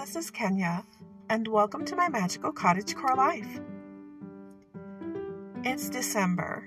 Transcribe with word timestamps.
this 0.00 0.16
is 0.16 0.30
Kenya, 0.30 0.82
and 1.28 1.46
welcome 1.46 1.84
to 1.84 1.94
my 1.94 2.08
magical 2.08 2.50
cottage 2.50 2.94
core 2.94 3.14
life. 3.14 3.60
It's 5.62 5.90
December, 5.90 6.64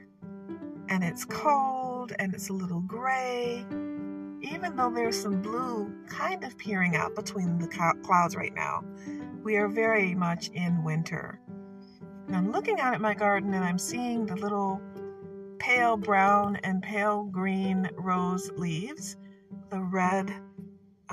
and 0.87 1.03
it's 1.03 1.25
cold 1.25 2.13
and 2.19 2.35
it's 2.35 2.49
a 2.49 2.53
little 2.53 2.81
gray, 2.81 3.65
even 4.41 4.75
though 4.75 4.91
there's 4.91 5.19
some 5.19 5.41
blue 5.41 5.91
kind 6.07 6.43
of 6.43 6.55
peering 6.59 6.95
out 6.95 7.15
between 7.15 7.57
the 7.57 7.67
clouds 8.03 8.35
right 8.35 8.53
now. 8.53 8.83
We 9.41 9.55
are 9.55 9.67
very 9.67 10.13
much 10.13 10.49
in 10.49 10.83
winter. 10.83 11.39
And 12.27 12.35
I'm 12.35 12.51
looking 12.51 12.79
out 12.79 12.93
at 12.93 13.01
my 13.01 13.15
garden 13.15 13.55
and 13.55 13.65
I'm 13.65 13.79
seeing 13.79 14.27
the 14.27 14.35
little 14.35 14.79
pale 15.57 15.97
brown 15.97 16.57
and 16.57 16.83
pale 16.83 17.23
green 17.23 17.89
rose 17.97 18.51
leaves, 18.51 19.17
the 19.71 19.81
red 19.81 20.31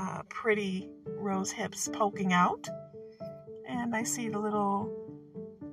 uh, 0.01 0.23
pretty 0.29 0.89
rose 1.07 1.51
hips 1.51 1.89
poking 1.93 2.33
out. 2.33 2.69
And 3.69 3.95
I 3.95 4.03
see 4.03 4.29
the 4.29 4.39
little 4.39 4.91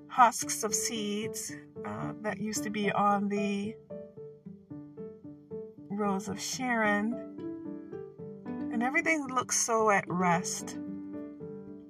husks 0.08 0.63
of 0.63 0.76
seeds 0.76 1.54
uh, 1.85 2.13
that 2.22 2.40
used 2.40 2.63
to 2.63 2.70
be 2.70 2.91
on 2.91 3.30
the 3.30 3.76
Rose 5.90 6.27
of 6.27 6.40
Sharon. 6.40 7.13
And 8.71 8.84
everything 8.84 9.27
looks 9.27 9.58
so 9.58 9.90
at 9.90 10.04
rest. 10.08 10.77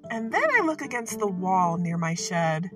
And 0.10 0.32
then 0.32 0.44
I 0.60 0.66
look 0.66 0.82
against 0.82 1.20
the 1.20 1.28
wall 1.28 1.78
near 1.78 1.98
my 1.98 2.14
shed. 2.14 2.70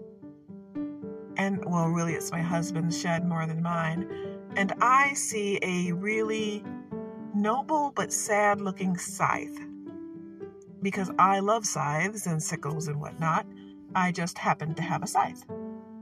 And, 1.37 1.63
well, 1.65 1.87
really, 1.87 2.13
it's 2.13 2.31
my 2.31 2.41
husband's 2.41 2.99
shed 2.99 3.25
more 3.25 3.45
than 3.45 3.61
mine. 3.61 4.09
And 4.57 4.73
I 4.81 5.13
see 5.13 5.59
a 5.61 5.93
really 5.93 6.65
noble 7.41 7.91
but 7.95 8.13
sad 8.13 8.61
looking 8.61 8.97
scythe. 8.97 9.59
Because 10.81 11.11
I 11.17 11.39
love 11.39 11.65
scythes 11.65 12.27
and 12.27 12.41
sickles 12.41 12.87
and 12.87 12.99
whatnot, 12.99 13.45
I 13.95 14.11
just 14.11 14.37
happened 14.37 14.77
to 14.77 14.83
have 14.83 15.03
a 15.03 15.07
scythe. 15.07 15.43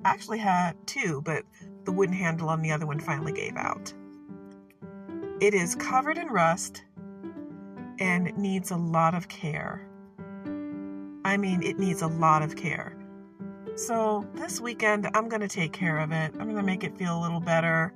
I 0.05 0.09
actually 0.09 0.37
had 0.39 0.75
two, 0.85 1.21
but 1.21 1.43
the 1.85 1.91
wooden 1.91 2.15
handle 2.15 2.49
on 2.49 2.61
the 2.61 2.71
other 2.71 2.85
one 2.85 2.99
finally 2.99 3.31
gave 3.31 3.55
out. 3.55 3.93
It 5.39 5.53
is 5.53 5.75
covered 5.75 6.17
in 6.17 6.27
rust 6.27 6.83
and 7.99 8.37
needs 8.37 8.71
a 8.71 8.77
lot 8.77 9.15
of 9.15 9.27
care. 9.27 9.87
I 11.25 11.37
mean, 11.37 11.63
it 11.63 11.79
needs 11.79 12.01
a 12.01 12.07
lot 12.07 12.41
of 12.41 12.55
care. 12.55 12.95
So, 13.75 14.27
this 14.33 14.59
weekend, 14.59 15.09
I'm 15.13 15.29
going 15.29 15.41
to 15.41 15.47
take 15.47 15.71
care 15.71 15.99
of 15.99 16.11
it. 16.11 16.33
I'm 16.33 16.45
going 16.45 16.55
to 16.55 16.63
make 16.63 16.83
it 16.83 16.97
feel 16.97 17.17
a 17.17 17.21
little 17.21 17.39
better. 17.39 17.93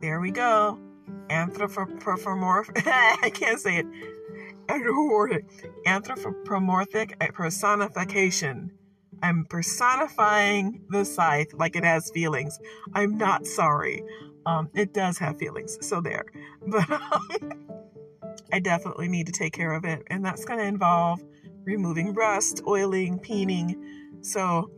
There 0.00 0.20
we 0.20 0.30
go 0.30 0.78
anthropomorphic. 1.30 2.82
I 2.86 3.30
can't 3.32 3.58
say 3.60 3.78
it. 3.78 3.86
Anthropomorphic 5.86 7.32
personification. 7.34 8.72
I'm 9.22 9.46
personifying 9.46 10.82
the 10.90 11.04
scythe 11.04 11.54
like 11.54 11.76
it 11.76 11.84
has 11.84 12.10
feelings. 12.10 12.58
I'm 12.92 13.16
not 13.16 13.46
sorry. 13.46 14.02
Um, 14.46 14.68
it 14.74 14.92
does 14.92 15.16
have 15.18 15.38
feelings, 15.38 15.78
so 15.80 16.00
there. 16.00 16.26
But 16.66 16.90
um, 16.90 17.64
I 18.52 18.58
definitely 18.58 19.08
need 19.08 19.26
to 19.26 19.32
take 19.32 19.52
care 19.52 19.72
of 19.72 19.84
it, 19.84 20.02
and 20.08 20.24
that's 20.24 20.44
going 20.44 20.58
to 20.58 20.64
involve 20.66 21.22
removing 21.64 22.14
rust, 22.14 22.62
oiling, 22.66 23.18
peening. 23.18 23.74
So, 24.22 24.70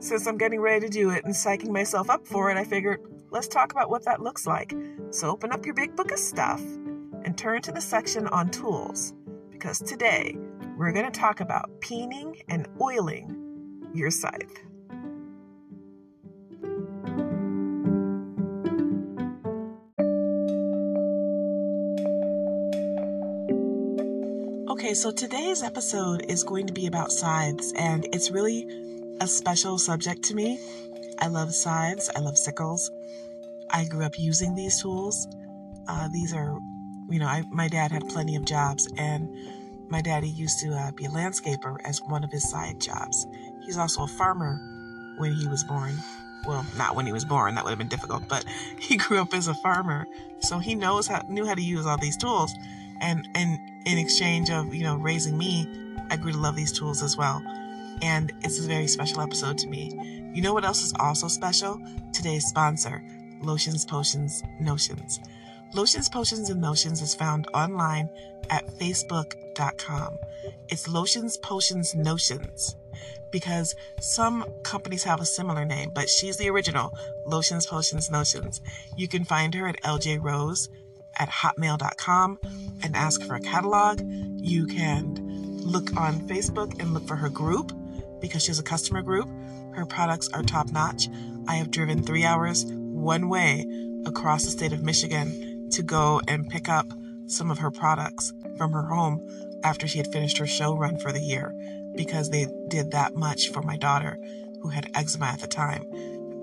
since 0.00 0.26
I'm 0.26 0.38
getting 0.38 0.60
ready 0.60 0.86
to 0.86 0.92
do 0.92 1.10
it 1.10 1.24
and 1.24 1.34
psyching 1.34 1.70
myself 1.70 2.10
up 2.10 2.26
for 2.26 2.50
it, 2.50 2.56
I 2.56 2.64
figured 2.64 3.00
let's 3.30 3.48
talk 3.48 3.72
about 3.72 3.90
what 3.90 4.04
that 4.04 4.22
looks 4.22 4.46
like. 4.46 4.74
So 5.10 5.30
open 5.30 5.52
up 5.52 5.64
your 5.64 5.74
big 5.74 5.96
book 5.96 6.12
of 6.12 6.18
stuff 6.18 6.60
and 7.24 7.36
turn 7.36 7.62
to 7.62 7.72
the 7.72 7.80
section 7.80 8.26
on 8.28 8.50
tools 8.50 9.14
because 9.50 9.80
today 9.80 10.36
we're 10.76 10.92
going 10.92 11.10
to 11.10 11.20
talk 11.20 11.40
about 11.40 11.80
peening 11.80 12.40
and 12.48 12.68
oiling 12.80 13.88
your 13.92 14.10
scythe. 14.10 14.64
Okay, 24.70 24.94
so 24.94 25.10
today's 25.10 25.62
episode 25.62 26.24
is 26.28 26.44
going 26.44 26.66
to 26.68 26.72
be 26.72 26.86
about 26.86 27.10
scythes, 27.10 27.72
and 27.76 28.06
it's 28.12 28.30
really 28.30 28.66
a 29.20 29.26
special 29.26 29.76
subject 29.76 30.22
to 30.22 30.34
me. 30.34 30.60
I 31.18 31.26
love 31.28 31.54
scythes, 31.54 32.10
I 32.14 32.20
love 32.20 32.38
sickles, 32.38 32.90
I 33.70 33.84
grew 33.84 34.04
up 34.04 34.18
using 34.18 34.54
these 34.54 34.80
tools. 34.80 35.28
Uh, 35.86 36.08
these 36.12 36.32
are, 36.32 36.58
you 37.08 37.18
know, 37.18 37.26
I, 37.26 37.42
my 37.50 37.68
dad 37.68 37.90
had 37.90 38.08
plenty 38.08 38.36
of 38.36 38.44
jobs, 38.44 38.90
and 38.96 39.28
my 39.88 40.02
daddy 40.02 40.28
used 40.28 40.60
to 40.60 40.72
uh, 40.74 40.90
be 40.92 41.06
a 41.06 41.08
landscaper 41.08 41.76
as 41.84 42.00
one 42.02 42.24
of 42.24 42.30
his 42.30 42.48
side 42.48 42.80
jobs. 42.80 43.26
He's 43.64 43.78
also 43.78 44.04
a 44.04 44.08
farmer 44.08 44.58
when 45.18 45.32
he 45.32 45.48
was 45.48 45.64
born. 45.64 45.98
Well, 46.46 46.64
not 46.76 46.94
when 46.94 47.06
he 47.06 47.12
was 47.12 47.24
born, 47.24 47.54
that 47.54 47.64
would 47.64 47.70
have 47.70 47.78
been 47.78 47.88
difficult, 47.88 48.28
but 48.28 48.44
he 48.78 48.96
grew 48.96 49.20
up 49.20 49.34
as 49.34 49.48
a 49.48 49.54
farmer, 49.54 50.06
so 50.40 50.58
he 50.58 50.74
knows 50.74 51.06
how 51.06 51.22
knew 51.28 51.46
how 51.46 51.54
to 51.54 51.62
use 51.62 51.86
all 51.86 51.98
these 51.98 52.16
tools. 52.16 52.52
And 53.00 53.28
and 53.34 53.58
in 53.86 53.98
exchange 53.98 54.50
of 54.50 54.74
you 54.74 54.82
know 54.82 54.96
raising 54.96 55.36
me, 55.36 55.66
I 56.10 56.16
grew 56.16 56.32
to 56.32 56.38
love 56.38 56.56
these 56.56 56.72
tools 56.72 57.02
as 57.02 57.16
well. 57.16 57.42
And 58.02 58.32
it's 58.42 58.58
a 58.58 58.66
very 58.66 58.86
special 58.86 59.20
episode 59.20 59.58
to 59.58 59.68
me. 59.68 59.92
You 60.34 60.42
know 60.42 60.54
what 60.54 60.64
else 60.64 60.82
is 60.82 60.94
also 60.98 61.28
special? 61.28 61.80
Today's 62.12 62.46
sponsor. 62.46 63.02
Lotions, 63.40 63.84
Potions, 63.84 64.42
Notions. 64.60 65.20
Lotions, 65.74 66.08
Potions, 66.08 66.50
and 66.50 66.60
Notions 66.60 67.02
is 67.02 67.14
found 67.14 67.46
online 67.54 68.08
at 68.50 68.66
facebook.com. 68.78 70.18
It's 70.68 70.88
Lotions, 70.88 71.36
Potions, 71.38 71.94
Notions 71.94 72.76
because 73.30 73.74
some 74.00 74.44
companies 74.62 75.04
have 75.04 75.20
a 75.20 75.24
similar 75.24 75.64
name, 75.64 75.90
but 75.94 76.08
she's 76.08 76.36
the 76.36 76.48
original 76.48 76.96
Lotions, 77.26 77.66
Potions, 77.66 78.10
Notions. 78.10 78.60
You 78.96 79.08
can 79.08 79.24
find 79.24 79.54
her 79.54 79.68
at 79.68 79.80
LJ 79.82 80.22
Rose 80.22 80.68
at 81.16 81.28
hotmail.com 81.28 82.38
and 82.82 82.96
ask 82.96 83.22
for 83.24 83.34
a 83.34 83.40
catalog. 83.40 84.00
You 84.02 84.66
can 84.66 85.16
look 85.58 85.96
on 85.96 86.20
Facebook 86.28 86.80
and 86.80 86.94
look 86.94 87.06
for 87.06 87.16
her 87.16 87.28
group 87.28 87.72
because 88.20 88.42
she 88.42 88.48
has 88.48 88.58
a 88.58 88.64
customer 88.64 89.02
group. 89.02 89.28
Her 89.74 89.86
products 89.86 90.28
are 90.32 90.42
top 90.42 90.70
notch. 90.72 91.08
I 91.46 91.54
have 91.54 91.70
driven 91.70 92.02
three 92.02 92.24
hours 92.24 92.64
one 92.66 93.28
way 93.28 93.66
across 94.06 94.44
the 94.44 94.50
state 94.50 94.72
of 94.72 94.82
Michigan 94.82 95.68
to 95.70 95.82
go 95.82 96.20
and 96.26 96.48
pick 96.48 96.68
up 96.68 96.86
some 97.26 97.50
of 97.50 97.58
her 97.58 97.70
products 97.70 98.32
from 98.56 98.72
her 98.72 98.82
home 98.82 99.26
after 99.62 99.86
she 99.86 99.98
had 99.98 100.12
finished 100.12 100.38
her 100.38 100.46
show 100.46 100.74
run 100.74 100.98
for 100.98 101.12
the 101.12 101.20
year 101.20 101.54
because 101.94 102.30
they 102.30 102.46
did 102.68 102.90
that 102.92 103.14
much 103.14 103.50
for 103.50 103.62
my 103.62 103.76
daughter 103.76 104.18
who 104.60 104.68
had 104.68 104.90
eczema 104.94 105.26
at 105.26 105.40
the 105.40 105.46
time. 105.46 105.84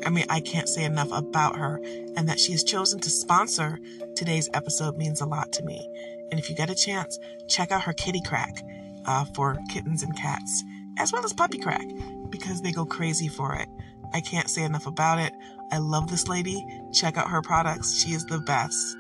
I 0.05 0.09
mean, 0.09 0.25
I 0.29 0.39
can't 0.39 0.69
say 0.69 0.83
enough 0.83 1.11
about 1.11 1.57
her, 1.57 1.79
and 2.15 2.27
that 2.29 2.39
she 2.39 2.51
has 2.51 2.63
chosen 2.63 2.99
to 2.99 3.09
sponsor 3.09 3.79
today's 4.15 4.49
episode 4.53 4.97
means 4.97 5.21
a 5.21 5.25
lot 5.25 5.51
to 5.53 5.63
me. 5.63 5.89
And 6.29 6.39
if 6.39 6.49
you 6.49 6.55
get 6.55 6.69
a 6.69 6.75
chance, 6.75 7.17
check 7.47 7.71
out 7.71 7.83
her 7.83 7.93
kitty 7.93 8.21
crack 8.25 8.61
uh, 9.05 9.25
for 9.33 9.57
kittens 9.71 10.03
and 10.03 10.15
cats, 10.17 10.63
as 10.97 11.11
well 11.11 11.25
as 11.25 11.33
puppy 11.33 11.57
crack, 11.57 11.87
because 12.29 12.61
they 12.61 12.71
go 12.71 12.85
crazy 12.85 13.27
for 13.27 13.55
it. 13.55 13.69
I 14.13 14.21
can't 14.21 14.49
say 14.49 14.63
enough 14.63 14.87
about 14.87 15.19
it. 15.19 15.33
I 15.71 15.79
love 15.79 16.09
this 16.09 16.27
lady. 16.27 16.65
Check 16.93 17.17
out 17.17 17.29
her 17.29 17.41
products. 17.41 17.97
She 17.97 18.13
is 18.13 18.25
the 18.25 18.39
best. 18.39 18.97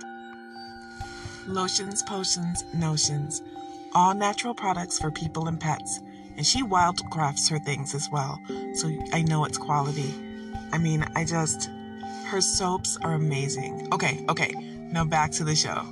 Lotions, 1.47 2.03
potions, 2.03 2.63
notions. 2.73 3.41
All 3.93 4.13
natural 4.13 4.53
products 4.53 4.99
for 4.99 5.11
people 5.11 5.47
and 5.47 5.59
pets. 5.59 5.99
And 6.37 6.45
she 6.45 6.63
wildcrafts 6.63 7.49
her 7.49 7.59
things 7.59 7.95
as 7.95 8.09
well. 8.11 8.41
So 8.73 8.89
I 9.13 9.21
know 9.21 9.45
it's 9.45 9.57
quality. 9.57 10.13
I 10.73 10.77
mean, 10.77 11.05
I 11.15 11.23
just, 11.23 11.69
her 12.27 12.41
soaps 12.41 12.97
are 13.03 13.13
amazing. 13.13 13.87
Okay, 13.93 14.25
okay. 14.27 14.53
Now 14.91 15.05
back 15.05 15.31
to 15.33 15.43
the 15.43 15.55
show. 15.55 15.85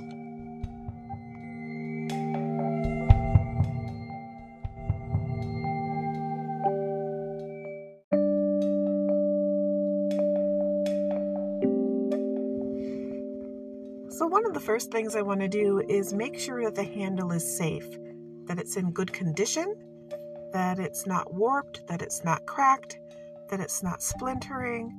First 14.74 14.90
things 14.90 15.14
I 15.14 15.22
want 15.22 15.38
to 15.38 15.46
do 15.46 15.78
is 15.88 16.12
make 16.12 16.36
sure 16.36 16.64
that 16.64 16.74
the 16.74 16.82
handle 16.82 17.30
is 17.30 17.56
safe, 17.56 17.86
that 18.46 18.58
it's 18.58 18.76
in 18.76 18.90
good 18.90 19.12
condition, 19.12 19.72
that 20.52 20.80
it's 20.80 21.06
not 21.06 21.32
warped, 21.32 21.86
that 21.86 22.02
it's 22.02 22.24
not 22.24 22.44
cracked, 22.44 22.98
that 23.50 23.60
it's 23.60 23.84
not 23.84 24.02
splintering. 24.02 24.92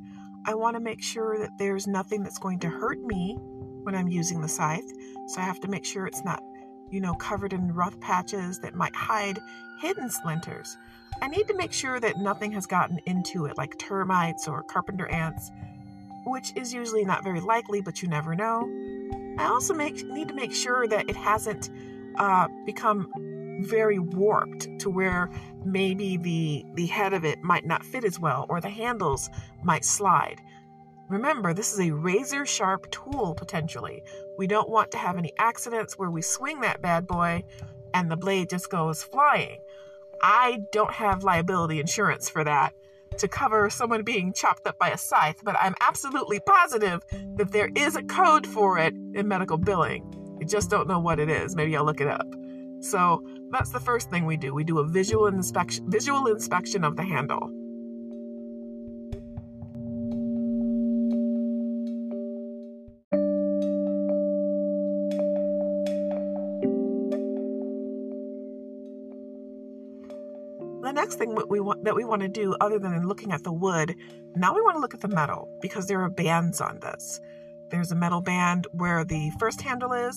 I 0.47 0.53
want 0.53 0.77
to 0.77 0.79
make 0.79 1.03
sure 1.03 1.37
that 1.39 1.49
there's 1.59 1.87
nothing 1.87 2.23
that's 2.23 2.39
going 2.39 2.59
to 2.59 2.69
hurt 2.69 3.01
me 3.01 3.35
when 3.83 3.95
I'm 3.95 4.07
using 4.07 4.39
the 4.39 4.47
scythe. 4.47 4.89
So 5.27 5.41
I 5.41 5.43
have 5.43 5.59
to 5.59 5.67
make 5.67 5.83
sure 5.83 6.07
it's 6.07 6.23
not, 6.23 6.41
you 6.89 7.01
know, 7.01 7.13
covered 7.15 7.51
in 7.51 7.73
rough 7.73 7.99
patches 7.99 8.59
that 8.59 8.75
might 8.75 8.95
hide 8.95 9.41
hidden 9.81 10.09
splinters. 10.09 10.77
I 11.21 11.27
need 11.27 11.49
to 11.49 11.57
make 11.57 11.73
sure 11.73 11.99
that 11.99 12.15
nothing 12.15 12.53
has 12.53 12.65
gotten 12.65 13.01
into 13.07 13.45
it, 13.47 13.57
like 13.57 13.77
termites 13.77 14.47
or 14.47 14.63
carpenter 14.63 15.07
ants, 15.07 15.51
which 16.25 16.55
is 16.55 16.73
usually 16.73 17.03
not 17.03 17.25
very 17.25 17.41
likely, 17.41 17.81
but 17.81 18.01
you 18.01 18.07
never 18.07 18.35
know. 18.35 18.65
I 19.37 19.47
also 19.47 19.73
make, 19.73 20.05
need 20.05 20.27
to 20.29 20.33
make 20.33 20.53
sure 20.53 20.87
that 20.87 21.09
it 21.09 21.15
hasn't 21.15 21.69
uh, 22.17 22.47
become 22.65 23.11
very 23.61 23.99
warped 23.99 24.79
to 24.79 24.89
where 24.89 25.29
maybe 25.63 26.17
the 26.17 26.65
the 26.75 26.85
head 26.87 27.13
of 27.13 27.23
it 27.25 27.41
might 27.41 27.65
not 27.65 27.83
fit 27.83 28.03
as 28.03 28.19
well 28.19 28.45
or 28.49 28.61
the 28.61 28.69
handles 28.69 29.29
might 29.63 29.85
slide. 29.85 30.41
Remember, 31.09 31.53
this 31.53 31.71
is 31.71 31.79
a 31.79 31.91
razor 31.91 32.45
sharp 32.45 32.89
tool 32.91 33.35
potentially. 33.35 34.03
We 34.37 34.47
don't 34.47 34.69
want 34.69 34.91
to 34.91 34.97
have 34.97 35.17
any 35.17 35.31
accidents 35.37 35.97
where 35.97 36.09
we 36.09 36.21
swing 36.21 36.61
that 36.61 36.81
bad 36.81 37.07
boy 37.07 37.43
and 37.93 38.09
the 38.09 38.17
blade 38.17 38.49
just 38.49 38.69
goes 38.69 39.03
flying. 39.03 39.59
I 40.21 40.59
don't 40.71 40.91
have 40.91 41.23
liability 41.23 41.79
insurance 41.79 42.29
for 42.29 42.43
that 42.43 42.73
to 43.19 43.27
cover 43.27 43.69
someone 43.69 44.03
being 44.03 44.33
chopped 44.33 44.67
up 44.67 44.77
by 44.79 44.89
a 44.89 44.97
scythe, 44.97 45.41
but 45.43 45.55
I'm 45.59 45.75
absolutely 45.81 46.39
positive 46.39 47.01
that 47.35 47.51
there 47.51 47.69
is 47.75 47.95
a 47.95 48.03
code 48.03 48.45
for 48.45 48.77
it 48.77 48.93
in 49.13 49.27
medical 49.27 49.57
billing. 49.57 50.03
I 50.41 50.45
just 50.45 50.69
don't 50.69 50.87
know 50.87 50.99
what 50.99 51.19
it 51.19 51.29
is. 51.29 51.55
Maybe 51.55 51.75
I'll 51.75 51.85
look 51.85 52.01
it 52.01 52.07
up. 52.07 52.27
So 52.81 53.25
that's 53.51 53.71
the 53.71 53.79
first 53.79 54.09
thing 54.09 54.25
we 54.25 54.37
do. 54.37 54.53
We 54.53 54.63
do 54.63 54.79
a 54.79 54.87
visual 54.87 55.27
inspection 55.27 55.89
visual 55.89 56.27
inspection 56.27 56.83
of 56.83 56.95
the 56.95 57.03
handle. 57.03 57.49
Want, 71.65 71.83
that 71.83 71.95
we 71.95 72.05
want 72.05 72.21
to 72.21 72.27
do, 72.27 72.55
other 72.61 72.79
than 72.79 73.07
looking 73.07 73.31
at 73.31 73.43
the 73.43 73.51
wood, 73.51 73.95
now 74.35 74.53
we 74.53 74.61
want 74.61 74.75
to 74.75 74.79
look 74.79 74.93
at 74.93 75.01
the 75.01 75.07
metal 75.07 75.49
because 75.61 75.87
there 75.87 76.01
are 76.01 76.09
bands 76.09 76.61
on 76.61 76.79
this. 76.79 77.19
There's 77.71 77.91
a 77.91 77.95
metal 77.95 78.21
band 78.21 78.67
where 78.71 79.03
the 79.03 79.31
first 79.39 79.61
handle 79.61 79.91
is, 79.91 80.15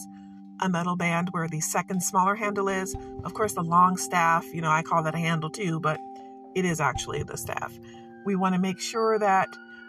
a 0.61 0.69
metal 0.69 0.97
band 0.97 1.29
where 1.33 1.49
the 1.49 1.61
second 1.61 2.03
smaller 2.03 2.35
handle 2.35 2.69
is. 2.69 2.95
Of 3.25 3.35
course, 3.35 3.55
the 3.55 3.63
long 3.63 3.97
staff, 3.97 4.45
you 4.53 4.61
know, 4.61 4.71
I 4.71 4.83
call 4.83 5.03
that 5.05 5.15
a 5.15 5.19
handle 5.19 5.51
too, 5.51 5.81
but 5.81 5.99
it 6.55 6.65
is 6.65 6.81
actually 6.81 7.23
the 7.23 7.37
staff. 7.37 7.73
We 8.25 8.37
want 8.37 8.55
to 8.55 8.61
make 8.61 8.81
sure 8.81 9.19
that 9.19 9.49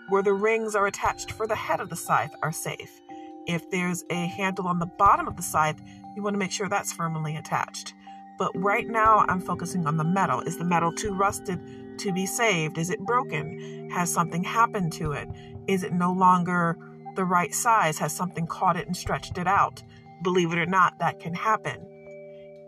where 0.09 0.23
the 0.23 0.33
rings 0.33 0.75
are 0.75 0.87
attached 0.87 1.31
for 1.31 1.47
the 1.47 1.55
head 1.55 1.79
of 1.79 1.89
the 1.89 1.95
scythe 1.95 2.33
are 2.41 2.51
safe. 2.51 3.01
If 3.47 3.69
there's 3.71 4.03
a 4.09 4.27
handle 4.27 4.67
on 4.67 4.79
the 4.79 4.85
bottom 4.85 5.27
of 5.27 5.35
the 5.35 5.43
scythe, 5.43 5.81
you 6.15 6.23
want 6.23 6.35
to 6.35 6.39
make 6.39 6.51
sure 6.51 6.69
that's 6.69 6.93
firmly 6.93 7.35
attached. 7.35 7.93
But 8.39 8.51
right 8.55 8.87
now, 8.87 9.25
I'm 9.27 9.41
focusing 9.41 9.85
on 9.85 9.97
the 9.97 10.03
metal. 10.05 10.39
Is 10.41 10.57
the 10.57 10.63
metal 10.63 10.93
too 10.93 11.13
rusted 11.13 11.59
to 11.99 12.13
be 12.13 12.25
saved? 12.25 12.77
Is 12.77 12.89
it 12.89 12.99
broken? 13.01 13.89
Has 13.91 14.11
something 14.11 14.43
happened 14.43 14.93
to 14.93 15.11
it? 15.11 15.27
Is 15.67 15.83
it 15.83 15.91
no 15.91 16.13
longer 16.13 16.77
the 17.15 17.25
right 17.25 17.53
size? 17.53 17.99
Has 17.99 18.15
something 18.15 18.47
caught 18.47 18.77
it 18.77 18.87
and 18.87 18.95
stretched 18.95 19.37
it 19.37 19.45
out? 19.45 19.83
Believe 20.23 20.53
it 20.53 20.57
or 20.57 20.65
not, 20.65 20.97
that 20.99 21.19
can 21.19 21.33
happen. 21.33 21.85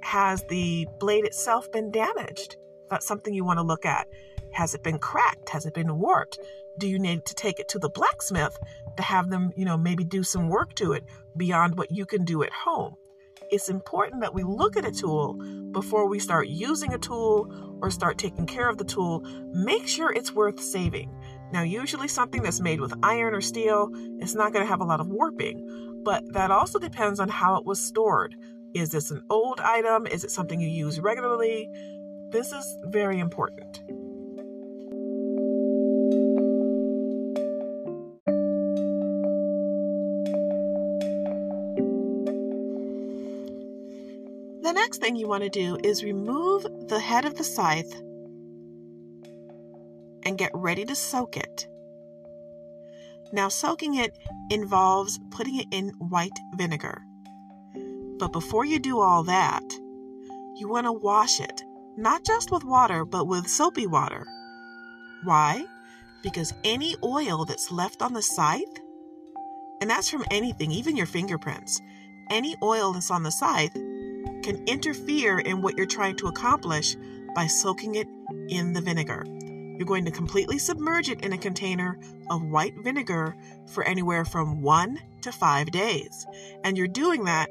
Has 0.04 0.44
the 0.50 0.88
blade 1.00 1.24
itself 1.24 1.72
been 1.72 1.90
damaged? 1.90 2.58
That's 2.90 3.08
something 3.08 3.34
you 3.34 3.46
want 3.46 3.60
to 3.60 3.64
look 3.64 3.86
at. 3.86 4.08
Has 4.52 4.76
it 4.76 4.84
been 4.84 5.00
cracked? 5.00 5.48
Has 5.50 5.66
it 5.66 5.74
been 5.74 5.98
warped? 6.00 6.38
Do 6.78 6.88
you 6.88 7.00
need 7.00 7.26
to 7.26 7.34
take 7.34 7.60
it 7.60 7.70
to 7.70 7.80
the 7.80 7.90
blacksmith 7.90 8.58
to 8.98 9.04
have 9.04 9.30
them, 9.30 9.52
you 9.56 9.64
know, 9.64 9.78
maybe 9.78 10.04
do 10.04 10.24
some 10.24 10.50
work 10.50 10.74
to 10.76 10.92
it 10.92 11.06
beyond 11.38 11.78
what 11.78 11.92
you 11.92 12.06
can 12.06 12.26
do 12.26 12.44
at 12.44 12.52
home? 12.52 12.96
It's 13.52 13.68
important 13.68 14.22
that 14.22 14.34
we 14.34 14.44
look 14.44 14.78
at 14.78 14.86
a 14.86 14.92
tool 14.92 15.38
before 15.72 16.08
we 16.08 16.20
start 16.20 16.48
using 16.48 16.94
a 16.94 16.98
tool 16.98 17.78
or 17.82 17.92
start 17.92 18.18
taking 18.18 18.46
care 18.46 18.70
of 18.70 18.78
the 18.78 18.86
tool. 18.86 19.22
Make 19.52 19.88
sure 19.88 20.12
it's 20.12 20.34
worth 20.34 20.62
saving. 20.62 21.14
Now, 21.52 21.62
usually 21.62 22.08
something 22.08 22.42
that's 22.42 22.62
made 22.62 22.80
with 22.80 22.94
iron 23.04 23.34
or 23.34 23.42
steel, 23.42 23.90
it's 24.20 24.36
not 24.36 24.54
going 24.54 24.64
to 24.64 24.70
have 24.70 24.80
a 24.80 24.86
lot 24.86 25.02
of 25.02 25.10
warping, 25.10 26.02
but 26.04 26.24
that 26.32 26.50
also 26.50 26.80
depends 26.80 27.20
on 27.20 27.28
how 27.28 27.58
it 27.58 27.66
was 27.66 27.80
stored. 27.80 28.36
Is 28.74 28.90
this 28.90 29.12
an 29.12 29.22
old 29.30 29.60
item? 29.60 30.08
Is 30.08 30.24
it 30.24 30.32
something 30.32 30.62
you 30.62 30.70
use 30.70 31.02
regularly? 31.02 31.70
This 32.30 32.54
is 32.54 32.78
very 32.86 33.20
important. 33.20 33.82
Thing 45.02 45.16
you 45.16 45.28
want 45.28 45.44
to 45.44 45.50
do 45.50 45.78
is 45.84 46.04
remove 46.04 46.64
the 46.88 47.00
head 47.00 47.26
of 47.26 47.36
the 47.36 47.44
scythe 47.44 47.92
and 50.24 50.38
get 50.38 50.52
ready 50.54 50.86
to 50.86 50.96
soak 50.96 51.36
it. 51.38 51.68
Now, 53.34 53.50
soaking 53.50 53.96
it 53.96 54.16
involves 54.52 55.20
putting 55.32 55.58
it 55.58 55.66
in 55.72 55.90
white 55.98 56.38
vinegar. 56.56 57.02
But 58.20 58.32
before 58.32 58.64
you 58.64 58.78
do 58.78 59.00
all 59.00 59.24
that, 59.24 59.64
you 60.56 60.70
want 60.70 60.86
to 60.86 60.92
wash 60.92 61.40
it, 61.40 61.64
not 61.98 62.24
just 62.24 62.52
with 62.52 62.64
water, 62.64 63.04
but 63.04 63.26
with 63.26 63.48
soapy 63.48 63.88
water. 63.88 64.24
Why? 65.24 65.66
Because 66.22 66.54
any 66.64 66.96
oil 67.04 67.46
that's 67.46 67.72
left 67.72 68.04
on 68.04 68.14
the 68.14 68.22
scythe, 68.22 68.78
and 69.82 69.90
that's 69.90 70.10
from 70.10 70.26
anything, 70.30 70.72
even 70.72 70.96
your 70.96 71.08
fingerprints, 71.08 71.82
any 72.30 72.56
oil 72.62 72.94
that's 72.94 73.10
on 73.10 73.24
the 73.24 73.32
scythe 73.32 73.76
can 74.44 74.64
interfere 74.68 75.40
in 75.40 75.62
what 75.62 75.78
you're 75.78 75.86
trying 75.86 76.16
to 76.18 76.28
accomplish 76.28 76.96
by 77.36 77.48
soaking 77.48 77.96
it 77.96 78.08
in 78.50 78.74
the 78.74 78.82
vinegar. 78.82 79.24
You're 79.78 79.88
going 79.88 80.06
to 80.06 80.12
completely 80.12 80.60
submerge 80.60 81.10
it 81.10 81.22
in 81.22 81.34
a 81.34 81.38
container 81.38 81.98
of 82.30 82.44
white 82.44 82.74
vinegar 82.84 83.36
for 83.74 83.84
anywhere 83.84 84.26
from 84.26 84.62
one 84.62 85.00
to 85.24 85.32
five 85.32 85.72
days. 85.72 86.26
And 86.64 86.78
you're 86.78 86.88
doing 86.88 87.24
that 87.26 87.50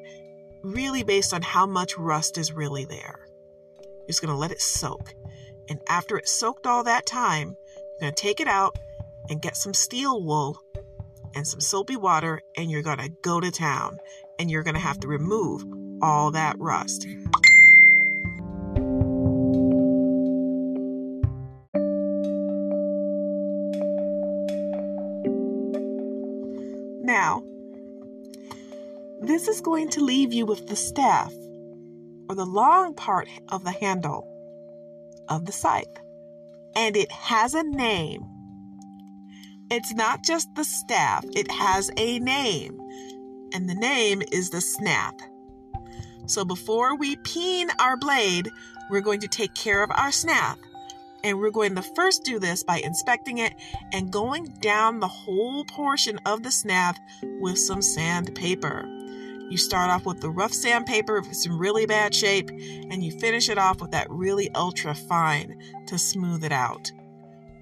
really 0.63 1.03
based 1.03 1.35
on 1.35 1.43
how 1.43 1.67
much 1.67 1.99
rust 1.99 2.39
is 2.39 2.53
really 2.53 2.85
there. 2.85 3.27
You're 3.81 4.07
just 4.09 4.21
going 4.21 4.33
to 4.33 4.39
let 4.39 4.53
it 4.53 4.61
soak. 4.61 5.15
And 5.69 5.81
after 5.89 6.19
it's 6.19 6.31
soaked 6.31 6.67
all 6.67 6.85
that 6.85 7.07
time, 7.07 7.57
you're 7.77 8.01
going 8.01 8.15
to 8.15 8.23
take 8.23 8.41
it 8.41 8.49
out 8.49 8.79
and 9.29 9.43
get 9.43 9.57
some 9.57 9.75
steel 9.75 10.23
wool 10.23 10.61
and 11.35 11.47
some 11.47 11.61
soapy 11.61 11.97
water, 11.97 12.43
and 12.57 12.71
you're 12.71 12.83
going 12.83 12.99
to 12.99 13.13
go 13.23 13.41
to 13.41 13.51
town. 13.51 13.99
And 14.39 14.51
you're 14.51 14.63
going 14.63 14.75
to 14.75 14.81
have 14.81 15.01
to 15.01 15.09
remove 15.09 15.65
all 16.03 16.31
that 16.33 16.59
rust. 16.59 17.07
Now, 27.03 27.43
this 29.23 29.49
is 29.49 29.61
going 29.61 29.89
to 29.91 30.01
leave 30.01 30.33
you 30.33 30.47
with 30.47 30.67
the 30.67 30.77
staff 30.77 31.33
or 32.29 32.35
the 32.37 32.47
long 32.47 32.95
part 32.95 33.29
of 33.49 33.65
the 33.65 33.73
handle 33.73 34.27
of 35.29 35.47
the 35.47 35.53
scythe. 35.53 35.87
And 36.77 36.97
it 36.97 37.11
has 37.11 37.55
a 37.55 37.63
name. 37.63 38.23
It's 39.71 39.93
not 39.95 40.25
just 40.25 40.55
the 40.55 40.65
staff, 40.65 41.25
it 41.35 41.51
has 41.51 41.91
a 41.97 42.19
name. 42.21 42.81
And 43.53 43.69
the 43.69 43.75
name 43.75 44.23
is 44.31 44.51
the 44.51 44.61
snap. 44.61 45.15
So 46.31 46.45
before 46.45 46.95
we 46.95 47.17
peen 47.17 47.71
our 47.81 47.97
blade, 47.97 48.53
we're 48.89 49.01
going 49.01 49.19
to 49.21 49.29
take 49.29 49.53
care 49.53 49.83
of 49.83 49.91
our 49.91 50.13
snap. 50.13 50.59
And 51.25 51.41
we're 51.41 51.51
going 51.51 51.75
to 51.75 51.83
first 51.83 52.23
do 52.23 52.39
this 52.39 52.63
by 52.63 52.79
inspecting 52.79 53.39
it 53.39 53.53
and 53.93 54.13
going 54.13 54.45
down 54.61 55.01
the 55.01 55.09
whole 55.09 55.65
portion 55.65 56.21
of 56.27 56.45
the 56.45 56.53
snap 56.53 56.97
with 57.41 57.59
some 57.59 57.83
sandpaper. 57.83 58.87
You 59.51 59.57
start 59.57 59.91
off 59.91 60.07
with 60.07 60.21
the 60.21 60.31
rough 60.31 60.53
sandpaper 60.53 61.17
if 61.17 61.27
it's 61.27 61.47
in 61.47 61.59
really 61.59 61.85
bad 61.85 62.15
shape, 62.15 62.49
and 62.49 63.03
you 63.03 63.11
finish 63.19 63.49
it 63.49 63.59
off 63.59 63.81
with 63.81 63.91
that 63.91 64.09
really 64.09 64.55
ultra 64.55 64.95
fine 64.95 65.61
to 65.89 65.99
smooth 65.99 66.45
it 66.45 66.53
out. 66.53 66.93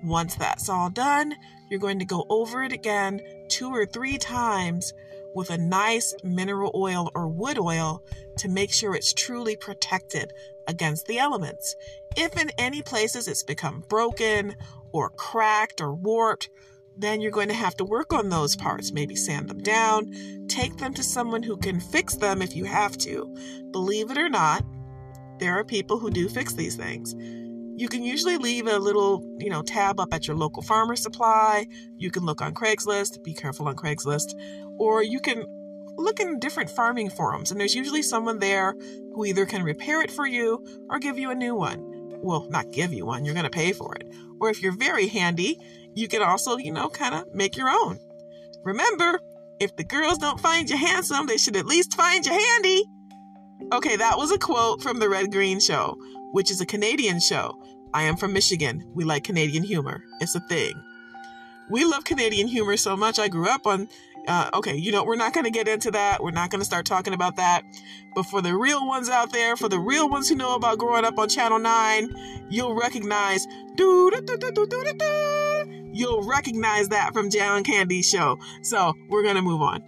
Once 0.05 0.35
that's 0.35 0.69
all 0.69 0.91
done, 0.91 1.35
you're 1.71 1.81
going 1.81 2.01
to 2.01 2.05
go 2.05 2.27
over 2.29 2.63
it 2.63 2.73
again 2.73 3.23
two 3.49 3.71
or 3.71 3.87
three 3.87 4.19
times 4.19 4.93
with 5.35 5.51
a 5.51 5.59
nice 5.59 6.15
mineral 6.23 6.71
oil 6.75 7.11
or 7.15 7.29
wood 7.29 7.59
oil 7.59 8.03
to 8.39 8.49
make 8.49 8.73
sure 8.73 8.95
it's 8.95 9.13
truly 9.13 9.57
protected 9.57 10.33
against 10.67 11.07
the 11.07 11.19
elements. 11.19 11.77
If 12.17 12.37
in 12.41 12.51
any 12.59 12.83
places 12.83 13.29
it's 13.29 13.43
become 13.43 13.85
broken 13.89 14.57
or 14.93 15.11
cracked 15.11 15.81
or 15.81 15.95
warped, 15.95 16.51
then 16.97 17.21
you're 17.21 17.31
going 17.31 17.49
to 17.49 17.55
have 17.55 17.77
to 17.77 17.85
work 17.85 18.13
on 18.13 18.29
those 18.29 18.57
parts, 18.57 18.93
maybe 18.93 19.15
sand 19.15 19.49
them 19.49 19.63
down, 19.63 20.13
take 20.49 20.77
them 20.79 20.93
to 20.95 21.03
someone 21.03 21.45
who 21.45 21.57
can 21.57 21.79
fix 21.79 22.17
them 22.17 22.43
if 22.43 22.57
you 22.57 22.65
have 22.65 22.99
to. 22.99 23.33
Believe 23.71 24.11
it 24.11 24.19
or 24.19 24.29
not, 24.29 24.65
there 25.39 25.57
are 25.57 25.65
people 25.65 25.99
who 25.99 26.11
do 26.11 26.29
fix 26.29 26.55
these 26.55 26.75
things. 26.75 27.15
You 27.79 27.89
can 27.89 28.03
usually 28.03 28.39
leave 28.39 28.67
a 28.67 28.77
little, 28.77 29.25
you 29.39 29.51
know, 29.51 29.63
tab 29.63 30.01
up 30.01 30.13
at 30.13 30.27
your 30.27 30.37
local 30.37 30.65
farmer 30.65 30.97
supply. 30.97 31.65
You 31.97 32.11
can 32.11 32.25
look 32.25 32.43
on 32.43 32.53
Craigslist, 32.53 33.23
be 33.23 33.33
careful 33.33 33.69
on 33.69 33.77
Craigslist, 33.77 34.35
or 34.81 35.05
you 35.05 35.21
can 35.21 35.45
look 35.97 36.19
in 36.19 36.41
different 36.41 36.71
farming 36.71 37.11
forums, 37.11 37.53
and 37.53 37.61
there's 37.61 37.77
usually 37.77 38.03
someone 38.03 38.41
there 38.41 38.75
who 39.15 39.25
either 39.25 39.47
can 39.47 39.63
repair 39.63 40.03
it 40.03 40.11
for 40.11 40.27
you 40.27 40.67
or 40.91 40.99
give 40.99 41.21
you 41.21 41.31
a 41.31 41.37
new 41.37 41.55
one. 41.55 41.81
Well, 42.21 42.49
not 42.51 42.73
give 42.73 42.93
you 42.93 43.07
one, 43.07 43.25
you're 43.25 43.35
going 43.35 43.45
to 43.45 43.51
pay 43.51 43.73
for 43.73 43.95
it. 43.95 44.13
Or 44.41 44.51
if 44.51 44.61
you're 44.61 44.77
very 44.77 45.07
handy, 45.07 45.57
you 45.95 46.09
can 46.09 46.21
also, 46.21 46.57
you 46.57 46.73
know, 46.73 46.89
kind 46.89 47.15
of 47.15 47.33
make 47.33 47.57
your 47.57 47.69
own. 47.69 48.01
Remember, 48.65 49.21
if 49.61 49.77
the 49.77 49.85
girls 49.85 50.19
don't 50.19 50.41
find 50.41 50.69
you 50.69 50.77
handsome, 50.77 51.29
they 51.29 51.39
should 51.39 51.57
at 51.57 51.65
least 51.65 51.95
find 51.95 52.27
you 52.27 52.33
handy. 52.33 52.85
Okay, 53.73 53.95
that 53.95 54.19
was 54.19 54.33
a 54.33 54.39
quote 54.39 54.83
from 54.83 54.99
the 54.99 55.09
Red 55.09 55.31
Green 55.31 55.61
Show, 55.61 55.97
which 56.33 56.51
is 56.51 56.61
a 56.61 56.67
Canadian 56.67 57.21
show. 57.21 57.59
I 57.95 58.03
am 58.05 58.17
from 58.17 58.33
Michigan. 58.33 58.85
We 58.95 59.05
like 59.05 59.25
Canadian 59.25 59.65
humor. 59.65 60.03
It's 60.21 60.35
a 60.35 60.41
thing. 60.41 60.75
We 61.71 61.85
love 61.85 62.05
Canadian 62.05 62.49
humor 62.49 62.77
so 62.77 62.97
much. 62.97 63.19
I 63.19 63.29
grew 63.29 63.49
up 63.49 63.67
on. 63.67 63.89
Uh, 64.27 64.51
okay, 64.53 64.77
you 64.77 64.93
know, 64.93 65.05
we're 65.05 65.17
not 65.17 65.33
going 65.33 65.45
to 65.45 65.51
get 65.51 65.69
into 65.69 65.91
that. 65.91 66.23
We're 66.23 66.33
not 66.33 66.51
going 66.51 66.61
to 66.61 66.65
start 66.65 66.85
talking 66.85 67.15
about 67.15 67.37
that. 67.37 67.63
But 68.15 68.25
for 68.25 68.43
the 68.43 68.55
real 68.55 68.87
ones 68.87 69.09
out 69.09 69.33
there, 69.33 69.57
for 69.57 69.71
the 69.71 69.79
real 69.79 70.11
ones 70.11 70.29
who 70.29 70.35
know 70.35 70.55
about 70.55 70.79
growing 70.79 71.07
up 71.07 71.19
on 71.19 71.31
Channel 71.31 71.59
9, 71.59 72.47
you'll 72.51 72.75
recognize. 72.75 73.47
You'll 75.95 76.23
recognize 76.25 76.89
that 76.91 77.15
from 77.15 77.31
John 77.31 77.65
Candy's 77.65 78.09
show. 78.09 78.39
So 78.63 78.93
we're 79.09 79.23
going 79.23 79.37
to 79.37 79.43
move 79.43 79.63
on. 79.63 79.83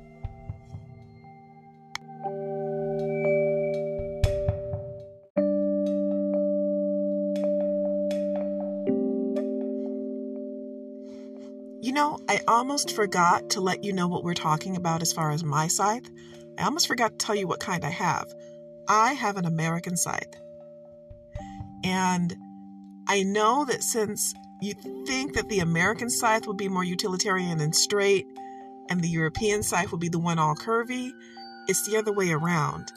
You 11.91 11.95
know, 11.95 12.21
I 12.29 12.39
almost 12.47 12.95
forgot 12.95 13.51
to 13.51 13.61
let 13.61 13.83
you 13.83 13.93
know 13.93 14.07
what 14.07 14.23
we're 14.23 14.33
talking 14.33 14.77
about 14.77 15.03
as 15.03 15.13
far 15.13 15.33
as 15.33 15.43
my 15.43 15.67
scythe. 15.67 16.09
I 16.57 16.63
almost 16.63 16.87
forgot 16.87 17.11
to 17.11 17.17
tell 17.27 17.35
you 17.35 17.49
what 17.49 17.59
kind 17.59 17.85
I 17.85 17.91
have. 17.91 18.33
I 18.87 19.15
have 19.15 19.37
an 19.37 19.45
American 19.45 19.97
scythe. 19.97 20.37
And 21.83 22.37
I 23.09 23.25
know 23.25 23.65
that 23.65 23.83
since 23.83 24.33
you 24.63 24.75
think 25.05 25.35
that 25.35 25.49
the 25.49 25.59
American 25.59 26.11
scythe 26.11 26.47
would 26.47 26.57
be 26.57 26.69
more 26.69 26.85
utilitarian 26.85 27.61
and 27.61 27.75
straight, 27.75 28.25
and 28.89 29.03
the 29.03 29.09
European 29.09 29.65
scythe 29.65 29.91
would 29.91 30.01
be 30.01 30.09
the 30.09 30.21
one 30.21 30.39
all 30.39 30.55
curvy, 30.55 31.11
it's 31.67 31.85
the 31.89 31.97
other 31.97 32.13
way 32.13 32.31
around. 32.31 32.93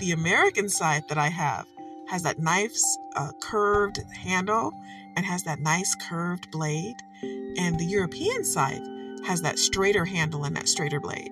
The 0.00 0.12
American 0.12 0.68
scythe 0.68 1.08
that 1.08 1.16
I 1.16 1.28
have 1.28 1.64
has 2.08 2.24
that 2.24 2.38
nice 2.38 2.98
uh, 3.16 3.32
curved 3.40 4.00
handle 4.12 4.74
and 5.16 5.24
has 5.24 5.44
that 5.44 5.60
nice 5.60 5.94
curved 5.94 6.50
blade. 6.50 6.96
And 7.22 7.78
the 7.78 7.84
European 7.84 8.44
scythe 8.44 8.86
has 9.24 9.42
that 9.42 9.58
straighter 9.58 10.04
handle 10.04 10.44
and 10.44 10.56
that 10.56 10.68
straighter 10.68 11.00
blade. 11.00 11.30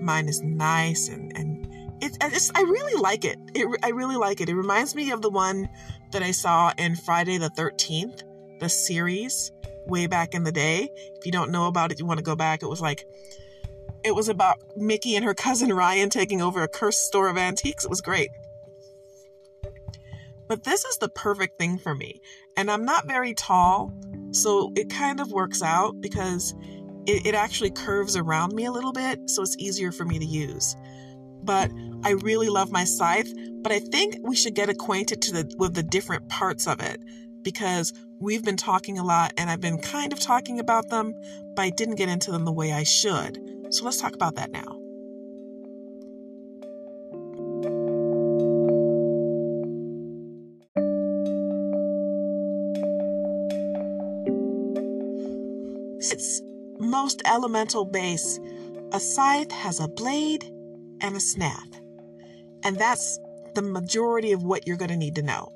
Mine 0.00 0.28
is 0.28 0.42
nice 0.42 1.08
and, 1.08 1.36
and 1.36 1.66
it, 2.00 2.16
it's, 2.20 2.50
I 2.54 2.60
really 2.60 3.00
like 3.00 3.24
it. 3.24 3.38
it. 3.54 3.66
I 3.82 3.90
really 3.90 4.16
like 4.16 4.40
it. 4.40 4.48
It 4.48 4.54
reminds 4.54 4.94
me 4.94 5.10
of 5.10 5.22
the 5.22 5.30
one 5.30 5.68
that 6.12 6.22
I 6.22 6.30
saw 6.30 6.72
in 6.78 6.96
Friday 6.96 7.38
the 7.38 7.50
13th, 7.50 8.22
the 8.60 8.68
series 8.68 9.50
way 9.86 10.06
back 10.06 10.34
in 10.34 10.44
the 10.44 10.52
day. 10.52 10.90
If 10.94 11.26
you 11.26 11.32
don't 11.32 11.50
know 11.50 11.66
about 11.66 11.90
it, 11.90 11.98
you 11.98 12.06
want 12.06 12.18
to 12.18 12.24
go 12.24 12.36
back. 12.36 12.62
It 12.62 12.68
was 12.68 12.80
like, 12.80 13.04
it 14.04 14.14
was 14.14 14.28
about 14.28 14.60
Micki 14.78 15.14
and 15.14 15.24
her 15.24 15.34
cousin 15.34 15.72
Ryan 15.72 16.10
taking 16.10 16.40
over 16.40 16.62
a 16.62 16.68
cursed 16.68 17.04
store 17.04 17.28
of 17.28 17.36
antiques. 17.36 17.84
It 17.84 17.90
was 17.90 18.00
great. 18.00 18.30
But 20.46 20.64
this 20.64 20.84
is 20.84 20.96
the 20.98 21.08
perfect 21.08 21.58
thing 21.58 21.78
for 21.78 21.94
me. 21.94 22.20
And 22.56 22.70
I'm 22.70 22.84
not 22.84 23.06
very 23.06 23.34
tall, 23.34 23.92
so 24.32 24.72
it 24.76 24.90
kind 24.90 25.20
of 25.20 25.32
works 25.32 25.62
out 25.62 26.00
because 26.00 26.54
it, 27.06 27.26
it 27.26 27.34
actually 27.34 27.70
curves 27.70 28.16
around 28.16 28.54
me 28.54 28.66
a 28.66 28.72
little 28.72 28.92
bit, 28.92 29.30
so 29.30 29.42
it's 29.42 29.56
easier 29.58 29.92
for 29.92 30.04
me 30.04 30.18
to 30.18 30.24
use. 30.24 30.76
But 31.42 31.70
I 32.04 32.10
really 32.10 32.48
love 32.48 32.70
my 32.70 32.84
scythe, 32.84 33.32
but 33.62 33.72
I 33.72 33.78
think 33.78 34.16
we 34.22 34.36
should 34.36 34.54
get 34.54 34.68
acquainted 34.68 35.22
to 35.22 35.32
the 35.32 35.54
with 35.58 35.74
the 35.74 35.82
different 35.82 36.28
parts 36.28 36.66
of 36.66 36.80
it 36.80 37.02
because 37.42 37.92
we've 38.20 38.44
been 38.44 38.56
talking 38.56 38.98
a 38.98 39.04
lot 39.04 39.32
and 39.38 39.48
I've 39.48 39.60
been 39.60 39.78
kind 39.78 40.12
of 40.12 40.20
talking 40.20 40.60
about 40.60 40.88
them, 40.88 41.14
but 41.54 41.62
I 41.62 41.70
didn't 41.70 41.96
get 41.96 42.08
into 42.08 42.30
them 42.30 42.44
the 42.44 42.52
way 42.52 42.72
I 42.72 42.82
should. 42.82 43.38
So 43.70 43.84
let's 43.84 44.00
talk 44.00 44.14
about 44.14 44.34
that 44.36 44.50
now. 44.50 44.77
Most 57.02 57.22
elemental 57.26 57.84
base, 57.84 58.40
a 58.90 58.98
scythe 58.98 59.52
has 59.52 59.78
a 59.78 59.86
blade 59.86 60.44
and 61.00 61.16
a 61.16 61.20
snap. 61.20 61.68
And 62.64 62.76
that's 62.76 63.20
the 63.54 63.62
majority 63.62 64.32
of 64.32 64.42
what 64.42 64.66
you're 64.66 64.76
going 64.76 64.90
to 64.90 64.96
need 64.96 65.14
to 65.14 65.22
know. 65.22 65.52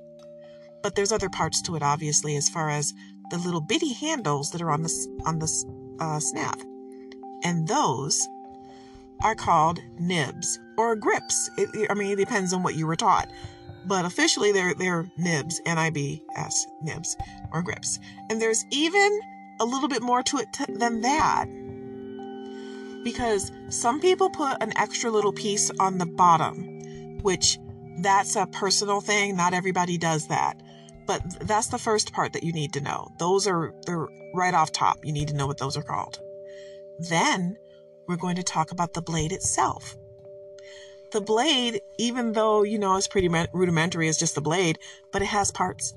But 0.84 0.94
there's 0.94 1.10
other 1.10 1.28
parts 1.28 1.60
to 1.62 1.74
it, 1.74 1.82
obviously, 1.82 2.36
as 2.36 2.48
far 2.48 2.70
as 2.70 2.92
the 3.30 3.38
little 3.38 3.60
bitty 3.60 3.92
handles 3.92 4.52
that 4.52 4.62
are 4.62 4.70
on 4.70 4.82
the 4.82 4.92
on 5.26 5.40
the 5.40 5.50
uh, 5.98 6.20
snap, 6.20 6.60
and 7.42 7.66
those 7.66 8.20
are 9.24 9.34
called 9.34 9.80
nibs 9.98 10.60
or 10.78 10.94
grips. 10.94 11.50
It, 11.56 11.90
I 11.90 11.94
mean, 11.94 12.12
it 12.12 12.16
depends 12.24 12.52
on 12.52 12.62
what 12.62 12.76
you 12.76 12.86
were 12.86 12.96
taught, 12.96 13.28
but 13.84 14.04
officially 14.04 14.52
they're 14.52 14.74
they're 14.74 15.10
nibs, 15.16 15.60
N-I-B-S, 15.66 16.66
nibs 16.82 17.16
or 17.52 17.62
grips. 17.62 17.98
And 18.30 18.40
there's 18.40 18.64
even 18.70 19.20
a 19.60 19.64
little 19.64 19.88
bit 19.88 20.02
more 20.02 20.22
to 20.22 20.38
it 20.38 20.52
t- 20.52 20.64
than 20.68 21.00
that. 21.02 21.46
Because 23.04 23.50
some 23.68 24.00
people 24.00 24.30
put 24.30 24.62
an 24.62 24.72
extra 24.76 25.10
little 25.10 25.32
piece 25.32 25.70
on 25.80 25.98
the 25.98 26.06
bottom, 26.06 27.18
which 27.22 27.58
that's 27.98 28.36
a 28.36 28.46
personal 28.46 29.00
thing. 29.00 29.36
Not 29.36 29.54
everybody 29.54 29.98
does 29.98 30.28
that. 30.28 30.60
But 31.06 31.22
that's 31.40 31.68
the 31.68 31.78
first 31.78 32.12
part 32.12 32.32
that 32.32 32.44
you 32.44 32.52
need 32.52 32.72
to 32.74 32.80
know. 32.80 33.08
Those 33.18 33.46
are 33.46 33.74
they're 33.86 34.06
right 34.34 34.54
off 34.54 34.72
top. 34.72 35.04
You 35.04 35.12
need 35.12 35.28
to 35.28 35.34
know 35.34 35.46
what 35.46 35.58
those 35.58 35.76
are 35.76 35.82
called. 35.82 36.20
Then 36.98 37.56
we're 38.06 38.16
going 38.16 38.36
to 38.36 38.42
talk 38.42 38.70
about 38.70 38.94
the 38.94 39.02
blade 39.02 39.32
itself. 39.32 39.96
The 41.10 41.20
blade, 41.20 41.80
even 41.98 42.32
though 42.32 42.62
you 42.62 42.78
know 42.78 42.96
it's 42.96 43.08
pretty 43.08 43.28
rudimentary, 43.52 44.08
is 44.08 44.18
just 44.18 44.34
the 44.34 44.40
blade, 44.40 44.78
but 45.12 45.22
it 45.22 45.26
has 45.26 45.50
parts. 45.50 45.94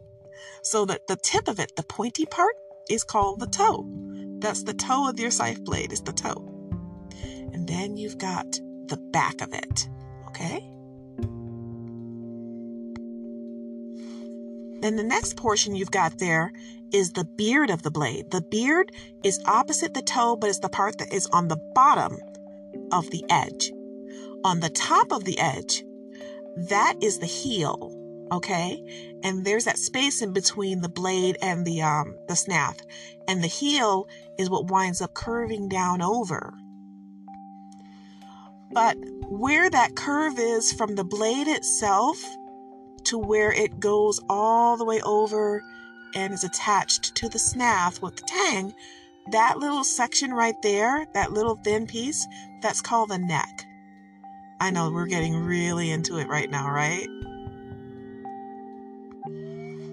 So 0.62 0.86
that 0.86 1.08
the 1.08 1.16
tip 1.16 1.48
of 1.48 1.60
it, 1.60 1.76
the 1.76 1.84
pointy 1.84 2.26
part, 2.26 2.56
is 2.90 3.04
called 3.04 3.40
the 3.40 3.48
toe. 3.48 3.86
That's 4.40 4.64
the 4.64 4.74
toe 4.74 5.10
of 5.10 5.20
your 5.20 5.32
scythe 5.32 5.64
blade, 5.64 5.92
is 5.92 6.02
the 6.02 6.14
toe. 6.14 6.52
And 7.54 7.68
then 7.68 7.98
you've 7.98 8.18
got 8.18 8.60
the 8.88 8.98
back 9.12 9.42
of 9.42 9.54
it, 9.54 9.88
okay? 10.28 10.64
Then 14.82 14.98
the 14.98 15.04
next 15.04 15.36
portion 15.36 15.76
you've 15.76 15.90
got 15.92 16.20
there 16.20 16.52
is 16.94 17.14
the 17.14 17.24
beard 17.24 17.70
of 17.70 17.82
the 17.82 17.92
blade. 17.92 18.30
The 18.30 18.42
beard 18.42 18.92
is 19.24 19.42
opposite 19.46 19.94
the 19.94 20.02
toe, 20.02 20.36
but 20.36 20.50
it's 20.50 20.60
the 20.60 20.70
part 20.70 21.00
that 21.00 21.12
is 21.12 21.28
on 21.28 21.48
the 21.48 21.60
bottom 21.74 22.20
of 22.92 23.10
the 23.10 23.24
edge. 23.30 23.72
On 24.44 24.60
the 24.60 24.70
top 24.70 25.12
of 25.12 25.24
the 25.24 25.40
edge, 25.40 25.84
that 26.70 26.96
is 27.02 27.18
the 27.18 27.26
heel 27.26 27.95
okay? 28.32 29.18
And 29.24 29.46
there's 29.46 29.66
that 29.66 29.78
space 29.78 30.22
in 30.22 30.34
between 30.34 30.82
the 30.82 30.90
blade 30.90 31.38
and 31.42 31.66
the 31.66 31.82
um 31.82 32.16
the 32.28 32.36
snap 32.36 32.82
and 33.28 33.44
the 33.44 33.48
heel 33.48 34.08
is 34.38 34.50
what 34.50 34.70
winds 34.70 35.02
up 35.02 35.14
curving 35.14 35.70
down 35.70 36.02
over. 36.02 36.54
But 38.72 38.98
where 39.30 39.70
that 39.70 39.96
curve 39.96 40.38
is 40.38 40.74
from 40.74 40.96
the 40.96 41.04
blade 41.04 41.48
itself 41.48 42.22
to 43.06 43.18
where 43.18 43.52
it 43.52 43.80
goes 43.80 44.20
all 44.30 44.78
the 44.78 44.86
way 44.86 45.02
over 45.02 45.64
and 46.16 46.34
is 46.34 46.44
attached 46.44 47.16
to 47.16 47.30
the 47.30 47.40
snap 47.40 48.02
with 48.02 48.16
the 48.16 48.24
tang 48.24 48.74
that 49.32 49.58
little 49.58 49.84
section 49.84 50.32
right 50.32 50.62
there 50.62 51.08
that 51.14 51.32
little 51.32 51.56
thin 51.56 51.88
piece 51.88 52.28
that's 52.62 52.82
called 52.82 53.10
the 53.10 53.18
neck. 53.18 53.66
I 54.60 54.72
know 54.72 54.90
we're 54.90 55.08
getting 55.08 55.36
really 55.36 55.92
into 55.92 56.18
it 56.18 56.28
right 56.28 56.50
now 56.50 56.70
right 56.70 57.08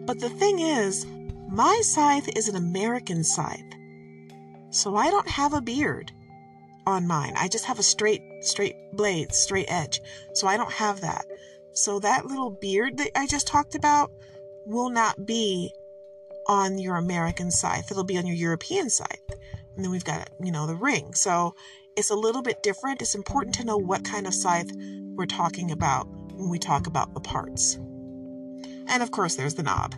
but 0.06 0.20
the 0.20 0.28
thing 0.28 0.58
is, 0.58 1.06
my 1.48 1.80
scythe 1.82 2.28
is 2.36 2.48
an 2.48 2.56
American 2.56 3.22
scythe. 3.24 3.60
So 4.70 4.96
I 4.96 5.10
don't 5.10 5.28
have 5.28 5.52
a 5.52 5.60
beard 5.60 6.12
on 6.86 7.06
mine. 7.06 7.34
I 7.36 7.48
just 7.48 7.66
have 7.66 7.78
a 7.78 7.82
straight, 7.82 8.22
straight 8.40 8.74
blade, 8.94 9.32
straight 9.34 9.66
edge. 9.68 10.00
So 10.34 10.46
I 10.46 10.56
don't 10.56 10.72
have 10.72 11.02
that. 11.02 11.26
So 11.72 11.98
that 12.00 12.26
little 12.26 12.50
beard 12.50 12.96
that 12.98 13.10
I 13.16 13.26
just 13.26 13.46
talked 13.46 13.74
about 13.74 14.10
will 14.66 14.90
not 14.90 15.26
be 15.26 15.72
on 16.48 16.78
your 16.78 16.96
American 16.96 17.50
scythe. 17.50 17.90
It'll 17.90 18.04
be 18.04 18.18
on 18.18 18.26
your 18.26 18.36
European 18.36 18.90
scythe. 18.90 19.20
And 19.76 19.84
then 19.84 19.90
we've 19.90 20.04
got, 20.04 20.30
you 20.42 20.52
know, 20.52 20.66
the 20.66 20.74
ring. 20.74 21.14
So 21.14 21.54
it's 21.96 22.10
a 22.10 22.14
little 22.14 22.42
bit 22.42 22.62
different. 22.62 23.02
It's 23.02 23.14
important 23.14 23.54
to 23.56 23.64
know 23.64 23.76
what 23.76 24.04
kind 24.04 24.26
of 24.26 24.34
scythe 24.34 24.70
we're 25.14 25.26
talking 25.26 25.70
about 25.70 26.08
when 26.34 26.48
we 26.48 26.58
talk 26.58 26.86
about 26.86 27.14
the 27.14 27.20
parts. 27.20 27.78
And 28.88 29.02
of 29.02 29.10
course, 29.10 29.34
there's 29.34 29.54
the 29.54 29.62
knob. 29.62 29.94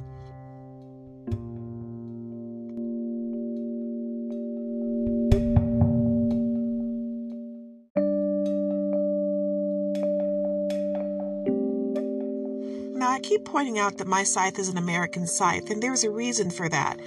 Now, 12.96 13.10
I 13.10 13.20
keep 13.20 13.44
pointing 13.44 13.78
out 13.78 13.98
that 13.98 14.06
my 14.06 14.22
scythe 14.22 14.58
is 14.58 14.68
an 14.68 14.78
American 14.78 15.26
scythe, 15.26 15.70
and 15.70 15.82
there's 15.82 16.04
a 16.04 16.10
reason 16.10 16.50
for 16.50 16.68
that. 16.68 16.98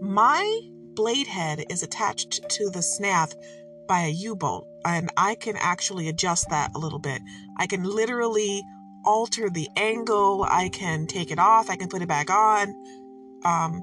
My 0.00 0.60
blade 0.94 1.26
head 1.26 1.64
is 1.70 1.82
attached 1.82 2.48
to 2.48 2.70
the 2.70 2.82
snap 2.82 3.32
by 3.86 4.00
a 4.02 4.08
U 4.08 4.36
bolt, 4.36 4.66
and 4.84 5.10
I 5.16 5.34
can 5.34 5.56
actually 5.56 6.08
adjust 6.08 6.48
that 6.50 6.70
a 6.74 6.78
little 6.78 6.98
bit. 6.98 7.20
I 7.58 7.66
can 7.66 7.82
literally 7.82 8.62
alter 9.04 9.50
the 9.50 9.68
angle, 9.76 10.46
I 10.48 10.68
can 10.68 11.06
take 11.06 11.30
it 11.30 11.38
off, 11.38 11.70
I 11.70 11.76
can 11.76 11.88
put 11.88 12.02
it 12.02 12.08
back 12.08 12.30
on. 12.30 12.74
Um, 13.44 13.82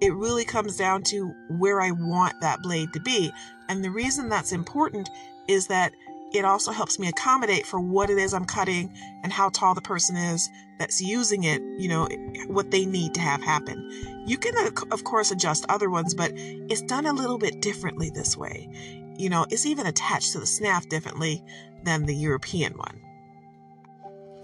it 0.00 0.14
really 0.14 0.44
comes 0.44 0.76
down 0.76 1.02
to 1.04 1.32
where 1.48 1.80
I 1.80 1.92
want 1.92 2.40
that 2.40 2.60
blade 2.62 2.92
to 2.94 3.00
be. 3.00 3.32
And 3.68 3.84
the 3.84 3.90
reason 3.90 4.28
that's 4.28 4.52
important 4.52 5.08
is 5.48 5.68
that 5.68 5.92
it 6.32 6.44
also 6.44 6.72
helps 6.72 6.98
me 6.98 7.08
accommodate 7.08 7.66
for 7.66 7.78
what 7.78 8.10
it 8.10 8.18
is 8.18 8.32
I'm 8.32 8.44
cutting 8.44 8.92
and 9.22 9.32
how 9.32 9.50
tall 9.50 9.74
the 9.74 9.82
person 9.82 10.16
is 10.16 10.48
that's 10.78 11.00
using 11.00 11.44
it, 11.44 11.60
you 11.78 11.88
know, 11.88 12.08
what 12.46 12.70
they 12.70 12.86
need 12.86 13.14
to 13.14 13.20
have 13.20 13.42
happen. 13.42 14.24
You 14.26 14.38
can, 14.38 14.54
of 14.90 15.04
course, 15.04 15.30
adjust 15.30 15.66
other 15.68 15.90
ones, 15.90 16.14
but 16.14 16.32
it's 16.34 16.82
done 16.82 17.06
a 17.06 17.12
little 17.12 17.38
bit 17.38 17.60
differently 17.60 18.10
this 18.10 18.36
way. 18.36 18.68
You 19.18 19.28
know, 19.28 19.46
it's 19.50 19.66
even 19.66 19.86
attached 19.86 20.32
to 20.32 20.40
the 20.40 20.46
snaft 20.46 20.88
differently 20.88 21.44
than 21.84 22.06
the 22.06 22.16
European 22.16 22.72
one. 22.78 23.00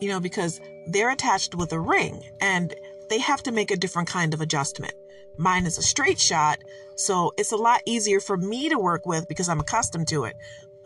You 0.00 0.08
know, 0.08 0.20
because 0.20 0.60
they're 0.86 1.10
attached 1.10 1.54
with 1.54 1.72
a 1.72 1.80
ring 1.80 2.24
and 2.40 2.74
they 3.08 3.18
have 3.18 3.42
to 3.44 3.52
make 3.52 3.70
a 3.70 3.76
different 3.76 4.08
kind 4.08 4.34
of 4.34 4.40
adjustment. 4.40 4.94
Mine 5.36 5.66
is 5.66 5.78
a 5.78 5.82
straight 5.82 6.18
shot, 6.18 6.58
so 6.96 7.32
it's 7.36 7.52
a 7.52 7.56
lot 7.56 7.82
easier 7.84 8.20
for 8.20 8.36
me 8.36 8.68
to 8.68 8.78
work 8.78 9.06
with 9.06 9.28
because 9.28 9.48
I'm 9.48 9.60
accustomed 9.60 10.08
to 10.08 10.24
it. 10.24 10.36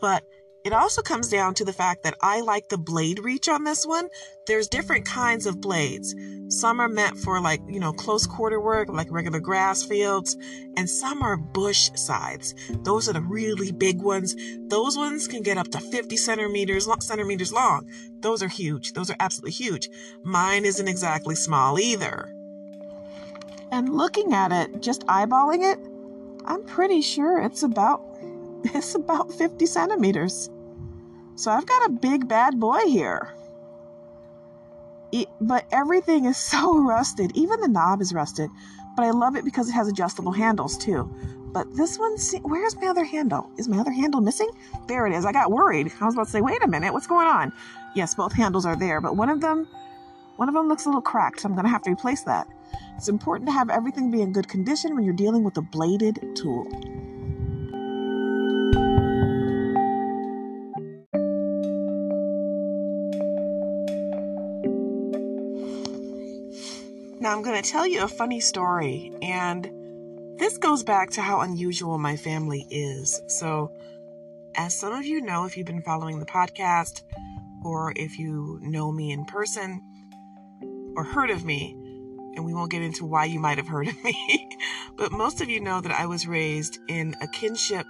But 0.00 0.22
it 0.64 0.72
also 0.72 1.02
comes 1.02 1.28
down 1.28 1.54
to 1.54 1.64
the 1.64 1.72
fact 1.72 2.04
that 2.04 2.16
I 2.20 2.40
like 2.40 2.68
the 2.68 2.78
blade 2.78 3.18
reach 3.18 3.48
on 3.48 3.64
this 3.64 3.86
one. 3.86 4.08
There's 4.46 4.68
different 4.68 5.06
kinds 5.06 5.46
of 5.46 5.60
blades. 5.60 6.14
Some 6.48 6.80
are 6.80 6.88
meant 6.88 7.18
for 7.18 7.40
like, 7.40 7.60
you 7.66 7.80
know, 7.80 7.92
close 7.92 8.26
quarter 8.26 8.60
work, 8.60 8.88
like 8.88 9.10
regular 9.10 9.40
grass 9.40 9.82
fields, 9.82 10.36
and 10.76 10.88
some 10.88 11.22
are 11.22 11.36
bush 11.36 11.90
scythes. 11.94 12.54
Those 12.82 13.08
are 13.08 13.14
the 13.14 13.22
really 13.22 13.72
big 13.72 14.02
ones. 14.02 14.36
Those 14.68 14.96
ones 14.96 15.26
can 15.26 15.42
get 15.42 15.58
up 15.58 15.68
to 15.68 15.80
50 15.80 16.16
centimeters, 16.16 16.88
centimeters 17.00 17.52
long. 17.52 17.88
Those 18.20 18.42
are 18.42 18.48
huge. 18.48 18.92
Those 18.92 19.10
are 19.10 19.16
absolutely 19.18 19.52
huge. 19.52 19.88
Mine 20.22 20.64
isn't 20.64 20.88
exactly 20.88 21.34
small 21.34 21.78
either. 21.78 22.34
And 23.70 23.96
looking 23.96 24.34
at 24.34 24.52
it, 24.52 24.82
just 24.82 25.06
eyeballing 25.06 25.72
it, 25.72 25.78
I'm 26.44 26.62
pretty 26.64 27.00
sure 27.00 27.40
it's 27.40 27.62
about 27.62 28.11
it's 28.64 28.94
about 28.94 29.32
50 29.32 29.66
centimeters. 29.66 30.50
So 31.36 31.50
I've 31.50 31.66
got 31.66 31.86
a 31.86 31.92
big 31.92 32.28
bad 32.28 32.58
boy 32.58 32.80
here. 32.86 33.34
It, 35.10 35.28
but 35.40 35.66
everything 35.72 36.24
is 36.24 36.36
so 36.52 36.78
rusted. 36.78 37.32
Even 37.34 37.60
the 37.60 37.68
knob 37.68 38.00
is 38.00 38.12
rusted. 38.12 38.50
But 38.96 39.04
I 39.04 39.10
love 39.10 39.36
it 39.36 39.44
because 39.44 39.68
it 39.68 39.72
has 39.72 39.88
adjustable 39.88 40.32
handles 40.32 40.76
too. 40.76 41.10
But 41.52 41.74
this 41.76 41.98
one, 41.98 42.16
where's 42.42 42.76
my 42.76 42.86
other 42.86 43.04
handle? 43.04 43.50
Is 43.58 43.68
my 43.68 43.78
other 43.78 43.92
handle 43.92 44.20
missing? 44.20 44.48
There 44.88 45.06
it 45.06 45.12
is. 45.14 45.26
I 45.26 45.32
got 45.32 45.50
worried. 45.50 45.92
I 46.00 46.06
was 46.06 46.14
about 46.14 46.26
to 46.26 46.30
say, 46.30 46.40
wait 46.40 46.62
a 46.64 46.68
minute, 46.68 46.92
what's 46.92 47.06
going 47.06 47.26
on? 47.26 47.52
Yes, 47.94 48.14
both 48.14 48.32
handles 48.32 48.64
are 48.64 48.76
there, 48.76 49.02
but 49.02 49.16
one 49.16 49.28
of 49.28 49.42
them, 49.42 49.68
one 50.36 50.48
of 50.48 50.54
them 50.54 50.68
looks 50.68 50.86
a 50.86 50.88
little 50.88 51.02
cracked, 51.02 51.40
so 51.40 51.48
I'm 51.48 51.54
going 51.54 51.64
to 51.64 51.70
have 51.70 51.82
to 51.82 51.90
replace 51.90 52.22
that. 52.22 52.48
It's 52.96 53.08
important 53.08 53.48
to 53.48 53.52
have 53.52 53.68
everything 53.68 54.10
be 54.10 54.22
in 54.22 54.32
good 54.32 54.48
condition 54.48 54.94
when 54.94 55.04
you're 55.04 55.12
dealing 55.12 55.44
with 55.44 55.58
a 55.58 55.62
bladed 55.62 56.34
tool. 56.34 56.66
I'm 67.32 67.40
going 67.40 67.60
to 67.60 67.70
tell 67.70 67.86
you 67.86 68.02
a 68.02 68.08
funny 68.08 68.40
story, 68.40 69.10
and 69.22 69.64
this 70.38 70.58
goes 70.58 70.82
back 70.82 71.08
to 71.12 71.22
how 71.22 71.40
unusual 71.40 71.96
my 71.96 72.14
family 72.14 72.66
is. 72.70 73.22
So, 73.26 73.72
as 74.54 74.76
some 74.76 74.92
of 74.92 75.06
you 75.06 75.22
know, 75.22 75.46
if 75.46 75.56
you've 75.56 75.66
been 75.66 75.80
following 75.80 76.20
the 76.20 76.26
podcast, 76.26 77.00
or 77.64 77.94
if 77.96 78.18
you 78.18 78.58
know 78.60 78.92
me 78.92 79.12
in 79.12 79.24
person, 79.24 79.82
or 80.94 81.04
heard 81.04 81.30
of 81.30 81.42
me, 81.42 81.72
and 82.36 82.44
we 82.44 82.52
won't 82.52 82.70
get 82.70 82.82
into 82.82 83.06
why 83.06 83.24
you 83.24 83.40
might 83.40 83.56
have 83.56 83.68
heard 83.68 83.88
of 83.88 84.04
me, 84.04 84.50
but 84.96 85.10
most 85.10 85.40
of 85.40 85.48
you 85.48 85.58
know 85.58 85.80
that 85.80 85.98
I 85.98 86.04
was 86.04 86.26
raised 86.26 86.80
in 86.86 87.16
a 87.22 87.26
kinship 87.26 87.86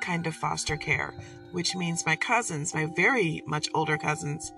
kind 0.00 0.26
of 0.26 0.34
foster 0.34 0.78
care, 0.78 1.12
which 1.52 1.76
means 1.76 2.06
my 2.06 2.16
cousins, 2.16 2.72
my 2.72 2.86
very 2.96 3.42
much 3.46 3.68
older 3.74 3.98
cousins, 3.98 4.50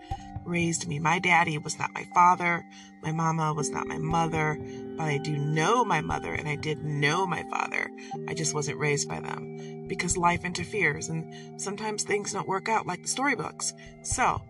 raised 0.44 0.88
me. 0.88 0.98
My 0.98 1.18
daddy 1.18 1.58
was 1.58 1.78
not 1.78 1.94
my 1.94 2.06
father. 2.14 2.64
My 3.02 3.12
mama 3.12 3.54
was 3.54 3.70
not 3.70 3.86
my 3.86 3.98
mother, 3.98 4.58
but 4.96 5.04
I 5.04 5.18
do 5.18 5.36
know 5.36 5.84
my 5.84 6.00
mother 6.00 6.32
and 6.32 6.48
I 6.48 6.56
did 6.56 6.84
know 6.84 7.26
my 7.26 7.44
father. 7.50 7.90
I 8.28 8.34
just 8.34 8.54
wasn't 8.54 8.78
raised 8.78 9.08
by 9.08 9.20
them 9.20 9.86
because 9.88 10.16
life 10.16 10.44
interferes 10.44 11.08
and 11.08 11.60
sometimes 11.60 12.02
things 12.02 12.32
don't 12.32 12.48
work 12.48 12.68
out 12.68 12.86
like 12.86 13.02
the 13.02 13.08
storybooks. 13.08 13.72
So, 14.02 14.42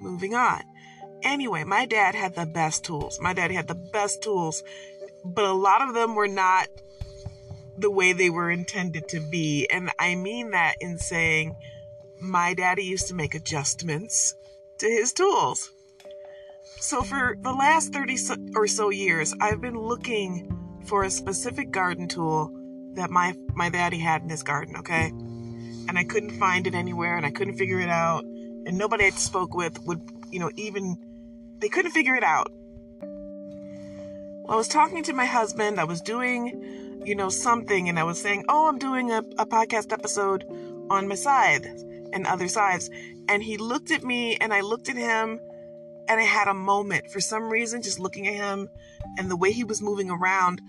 moving 0.00 0.34
on. 0.34 0.62
Anyway, 1.22 1.64
my 1.64 1.84
dad 1.84 2.14
had 2.14 2.34
the 2.34 2.46
best 2.46 2.84
tools. 2.84 3.18
My 3.20 3.34
daddy 3.34 3.54
had 3.54 3.68
the 3.68 3.74
best 3.74 4.22
tools, 4.22 4.62
but 5.24 5.44
a 5.44 5.52
lot 5.52 5.82
of 5.82 5.94
them 5.94 6.14
were 6.14 6.28
not 6.28 6.68
the 7.76 7.90
way 7.90 8.12
they 8.12 8.30
were 8.30 8.50
intended 8.50 9.08
to 9.08 9.20
be. 9.20 9.66
And 9.70 9.90
I 9.98 10.14
mean 10.14 10.50
that 10.52 10.76
in 10.80 10.98
saying 10.98 11.56
my 12.20 12.54
daddy 12.54 12.84
used 12.84 13.08
to 13.08 13.14
make 13.14 13.34
adjustments 13.34 14.34
to 14.80 14.86
his 14.88 15.12
tools. 15.12 15.70
So, 16.80 17.02
for 17.02 17.36
the 17.40 17.52
last 17.52 17.92
30 17.92 18.16
or 18.56 18.66
so 18.66 18.90
years, 18.90 19.34
I've 19.40 19.60
been 19.60 19.78
looking 19.78 20.80
for 20.86 21.04
a 21.04 21.10
specific 21.10 21.70
garden 21.70 22.08
tool 22.08 22.50
that 22.94 23.10
my, 23.10 23.34
my 23.54 23.68
daddy 23.68 23.98
had 23.98 24.22
in 24.22 24.30
his 24.30 24.42
garden, 24.42 24.76
okay? 24.76 25.08
And 25.88 25.98
I 25.98 26.04
couldn't 26.04 26.38
find 26.38 26.66
it 26.66 26.74
anywhere 26.74 27.16
and 27.16 27.26
I 27.26 27.30
couldn't 27.30 27.56
figure 27.56 27.80
it 27.80 27.90
out. 27.90 28.24
And 28.24 28.78
nobody 28.78 29.04
I 29.04 29.10
spoke 29.10 29.54
with 29.54 29.78
would, 29.84 30.00
you 30.30 30.40
know, 30.40 30.50
even, 30.56 30.96
they 31.58 31.68
couldn't 31.68 31.92
figure 31.92 32.14
it 32.14 32.24
out. 32.24 32.50
Well, 33.02 34.54
I 34.54 34.56
was 34.56 34.68
talking 34.68 35.02
to 35.04 35.12
my 35.12 35.26
husband, 35.26 35.78
I 35.78 35.84
was 35.84 36.00
doing, 36.00 37.02
you 37.04 37.14
know, 37.14 37.28
something, 37.28 37.88
and 37.90 37.98
I 37.98 38.04
was 38.04 38.20
saying, 38.20 38.46
oh, 38.48 38.68
I'm 38.68 38.78
doing 38.78 39.10
a, 39.10 39.18
a 39.38 39.46
podcast 39.46 39.92
episode 39.92 40.44
on 40.90 41.06
my 41.06 41.14
scythe 41.14 41.66
and 42.12 42.26
other 42.26 42.48
scythes. 42.48 42.90
And 43.28 43.42
he 43.42 43.56
looked 43.56 43.90
at 43.90 44.02
me 44.02 44.36
and 44.36 44.52
I 44.52 44.60
looked 44.60 44.88
at 44.88 44.96
him 44.96 45.40
and 46.08 46.20
I 46.20 46.24
had 46.24 46.48
a 46.48 46.54
moment 46.54 47.10
for 47.10 47.20
some 47.20 47.44
reason, 47.44 47.82
just 47.82 48.00
looking 48.00 48.26
at 48.26 48.34
him 48.34 48.68
and 49.18 49.30
the 49.30 49.36
way 49.36 49.52
he 49.52 49.64
was 49.64 49.80
moving 49.80 50.10
around, 50.10 50.60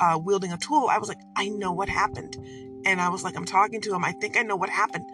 uh, 0.00 0.18
wielding 0.22 0.52
a 0.52 0.58
tool. 0.58 0.88
I 0.90 0.98
was 0.98 1.08
like, 1.08 1.20
I 1.36 1.48
know 1.48 1.72
what 1.72 1.88
happened. 1.88 2.36
And 2.84 3.00
I 3.00 3.08
was 3.08 3.22
like, 3.22 3.36
I'm 3.36 3.44
talking 3.44 3.80
to 3.82 3.94
him. 3.94 4.04
I 4.04 4.12
think 4.12 4.36
I 4.36 4.42
know 4.42 4.56
what 4.56 4.70
happened. 4.70 5.04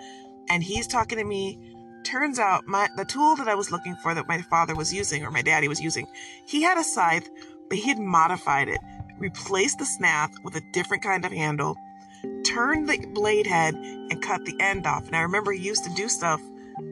And 0.48 0.62
he's 0.62 0.86
talking 0.86 1.18
to 1.18 1.24
me. 1.24 1.58
Turns 2.04 2.38
out 2.38 2.66
my, 2.66 2.88
the 2.96 3.04
tool 3.04 3.36
that 3.36 3.48
I 3.48 3.54
was 3.54 3.70
looking 3.70 3.96
for 3.96 4.14
that 4.14 4.28
my 4.28 4.42
father 4.42 4.74
was 4.74 4.92
using 4.92 5.24
or 5.24 5.30
my 5.30 5.42
daddy 5.42 5.68
was 5.68 5.80
using, 5.80 6.06
he 6.46 6.62
had 6.62 6.78
a 6.78 6.84
scythe, 6.84 7.28
but 7.70 7.78
he 7.78 7.88
had 7.88 7.98
modified 7.98 8.68
it, 8.68 8.78
replaced 9.18 9.78
the 9.78 9.86
snap 9.86 10.30
with 10.44 10.54
a 10.54 10.62
different 10.72 11.02
kind 11.02 11.24
of 11.24 11.32
handle, 11.32 11.76
turned 12.44 12.88
the 12.88 12.98
blade 13.12 13.46
head 13.46 13.74
and 13.74 14.22
cut 14.22 14.44
the 14.44 14.56
end 14.60 14.86
off. 14.86 15.06
And 15.06 15.16
I 15.16 15.20
remember 15.20 15.52
he 15.52 15.62
used 15.62 15.84
to 15.84 15.94
do 15.94 16.08
stuff 16.08 16.40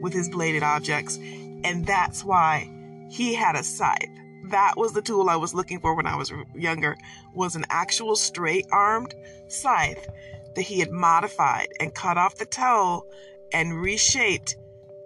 with 0.01 0.13
his 0.13 0.29
bladed 0.29 0.63
objects, 0.63 1.17
and 1.63 1.85
that's 1.85 2.23
why 2.23 2.69
he 3.09 3.33
had 3.33 3.55
a 3.55 3.63
scythe. 3.63 4.09
That 4.49 4.73
was 4.75 4.93
the 4.93 5.01
tool 5.01 5.29
I 5.29 5.35
was 5.35 5.53
looking 5.53 5.79
for 5.79 5.95
when 5.95 6.07
I 6.07 6.15
was 6.15 6.31
younger, 6.53 6.97
was 7.33 7.55
an 7.55 7.65
actual 7.69 8.15
straight 8.15 8.65
armed 8.71 9.15
scythe 9.47 10.07
that 10.55 10.61
he 10.61 10.79
had 10.79 10.91
modified 10.91 11.69
and 11.79 11.93
cut 11.93 12.17
off 12.17 12.35
the 12.35 12.45
toe 12.45 13.05
and 13.51 13.81
reshaped. 13.81 14.57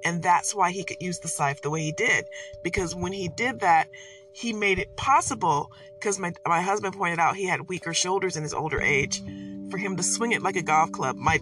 And 0.03 0.23
that's 0.23 0.55
why 0.55 0.71
he 0.71 0.83
could 0.83 1.01
use 1.01 1.19
the 1.19 1.27
scythe 1.27 1.61
the 1.61 1.69
way 1.69 1.81
he 1.81 1.91
did. 1.91 2.25
Because 2.63 2.95
when 2.95 3.13
he 3.13 3.29
did 3.29 3.59
that, 3.59 3.89
he 4.31 4.53
made 4.53 4.79
it 4.79 4.95
possible 4.95 5.71
because 5.99 6.19
my, 6.19 6.31
my 6.45 6.61
husband 6.61 6.95
pointed 6.95 7.19
out 7.19 7.35
he 7.35 7.45
had 7.47 7.67
weaker 7.67 7.93
shoulders 7.93 8.37
in 8.37 8.43
his 8.43 8.53
older 8.53 8.79
age 8.79 9.21
for 9.69 9.77
him 9.77 9.95
to 9.97 10.03
swing 10.03 10.31
it 10.31 10.41
like 10.41 10.55
a 10.55 10.63
golf 10.63 10.91
club. 10.91 11.15
My 11.15 11.39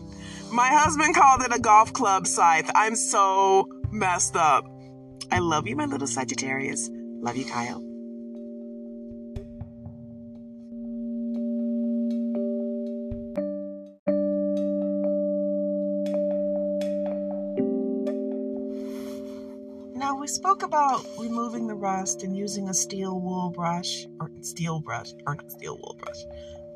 my 0.52 0.68
husband 0.68 1.16
called 1.16 1.42
it 1.42 1.56
a 1.56 1.60
golf 1.60 1.94
club 1.94 2.28
scythe. 2.28 2.70
I'm 2.76 2.96
so 2.96 3.70
messed 3.92 4.36
up. 4.36 4.66
I 5.32 5.40
love 5.40 5.68
you, 5.68 5.76
my 5.76 5.86
little 5.86 6.08
Sagittarius. 6.08 6.90
Love 6.92 7.36
you, 7.36 7.46
Kyle. 7.46 7.82
Now, 19.96 20.16
we 20.20 20.28
spoke 20.28 20.62
about 20.62 21.04
removing 21.18 21.68
the 21.68 21.74
rust 21.74 22.22
and 22.22 22.38
using 22.38 22.70
a 22.70 22.74
steel 22.74 23.20
wool 23.20 23.50
brush, 23.50 24.06
or 24.20 24.30
steel 24.42 24.80
brush, 24.80 25.14
or 25.26 25.36
not 25.36 25.52
steel 25.52 25.78
wool 25.82 25.96
brush, 26.00 26.24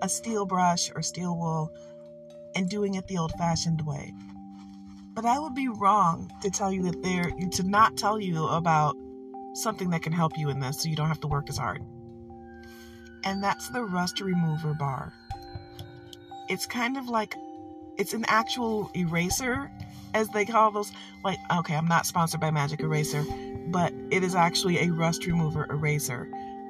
a 0.02 0.10
steel 0.10 0.46
brush 0.46 0.92
or 0.96 1.02
steel 1.02 1.36
wool 1.38 1.72
and 2.56 2.70
doing 2.70 2.96
it 2.96 3.08
the 3.08 3.18
old 3.18 3.32
fashioned 3.38 3.86
way. 3.86 4.14
But 5.14 5.26
I 5.26 5.40
would 5.40 5.56
be 5.56 5.68
wrong 5.68 6.32
to 6.42 6.50
tell 6.50 6.72
you 6.72 6.84
that 6.84 7.04
there 7.04 7.30
to 7.30 7.64
not 7.64 7.98
tell 7.98 8.20
you 8.20 8.48
about 8.48 8.96
something 9.54 9.90
that 9.90 10.04
can 10.04 10.14
help 10.14 10.38
you 10.38 10.50
in 10.50 10.60
this 10.60 10.82
so 10.82 10.90
you 10.90 10.96
don't 10.96 11.08
have 11.08 11.22
to 11.22 11.28
work 11.28 11.50
as 11.50 11.58
hard. 11.58 11.82
And 13.24 13.44
that's 13.44 13.70
the 13.70 13.84
rust 13.84 14.22
remover 14.22 14.74
bar. 14.74 15.14
It's 16.48 16.66
kind 16.66 16.98
of 16.98 17.10
like 17.10 17.36
it's 17.98 18.14
an 18.14 18.24
actual 18.28 18.90
eraser 18.96 19.70
as 20.14 20.30
they 20.30 20.46
call 20.46 20.72
those. 20.72 20.92
Like, 21.24 21.38
okay, 21.52 21.76
I'm 21.76 21.88
not 21.88 22.06
sponsored 22.06 22.40
by 22.40 22.52
Magic 22.52 22.80
Eraser, 22.80 23.26
but 23.68 23.94
it 24.10 24.24
is 24.24 24.36
actually 24.36 24.80
a 24.80 24.90
rust 24.90 25.26
remover 25.26 25.66
eraser. 25.70 26.30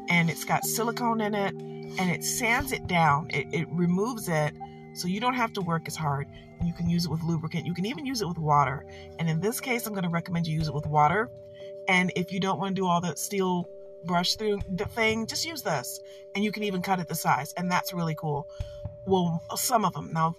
And 0.09 0.29
it's 0.29 0.43
got 0.43 0.65
silicone 0.65 1.21
in 1.21 1.35
it 1.35 1.55
and 1.97 2.09
it 2.09 2.23
sands 2.23 2.71
it 2.71 2.87
down. 2.87 3.29
It, 3.31 3.47
it 3.51 3.67
removes 3.71 4.29
it 4.29 4.53
so 4.93 5.07
you 5.07 5.19
don't 5.19 5.33
have 5.33 5.53
to 5.53 5.61
work 5.61 5.87
as 5.87 5.95
hard. 5.95 6.27
You 6.63 6.73
can 6.73 6.89
use 6.89 7.05
it 7.05 7.11
with 7.11 7.23
lubricant. 7.23 7.65
You 7.65 7.73
can 7.73 7.85
even 7.85 8.05
use 8.05 8.21
it 8.21 8.27
with 8.27 8.37
water. 8.37 8.85
And 9.17 9.29
in 9.29 9.39
this 9.39 9.59
case, 9.59 9.85
I'm 9.85 9.93
going 9.93 10.03
to 10.03 10.09
recommend 10.09 10.45
you 10.45 10.57
use 10.57 10.67
it 10.67 10.73
with 10.73 10.85
water. 10.85 11.29
And 11.87 12.11
if 12.15 12.31
you 12.31 12.39
don't 12.39 12.59
want 12.59 12.75
to 12.75 12.81
do 12.81 12.85
all 12.85 13.01
that 13.01 13.17
steel 13.17 13.69
brush 14.03 14.35
through 14.35 14.59
the 14.75 14.85
thing, 14.85 15.25
just 15.25 15.45
use 15.45 15.61
this. 15.61 16.01
And 16.35 16.43
you 16.43 16.51
can 16.51 16.63
even 16.63 16.81
cut 16.81 16.99
it 16.99 17.07
the 17.07 17.15
size. 17.15 17.53
And 17.55 17.71
that's 17.71 17.93
really 17.93 18.15
cool. 18.15 18.47
Well, 19.05 19.41
some 19.55 19.85
of 19.85 19.93
them. 19.93 20.11
Now, 20.13 20.35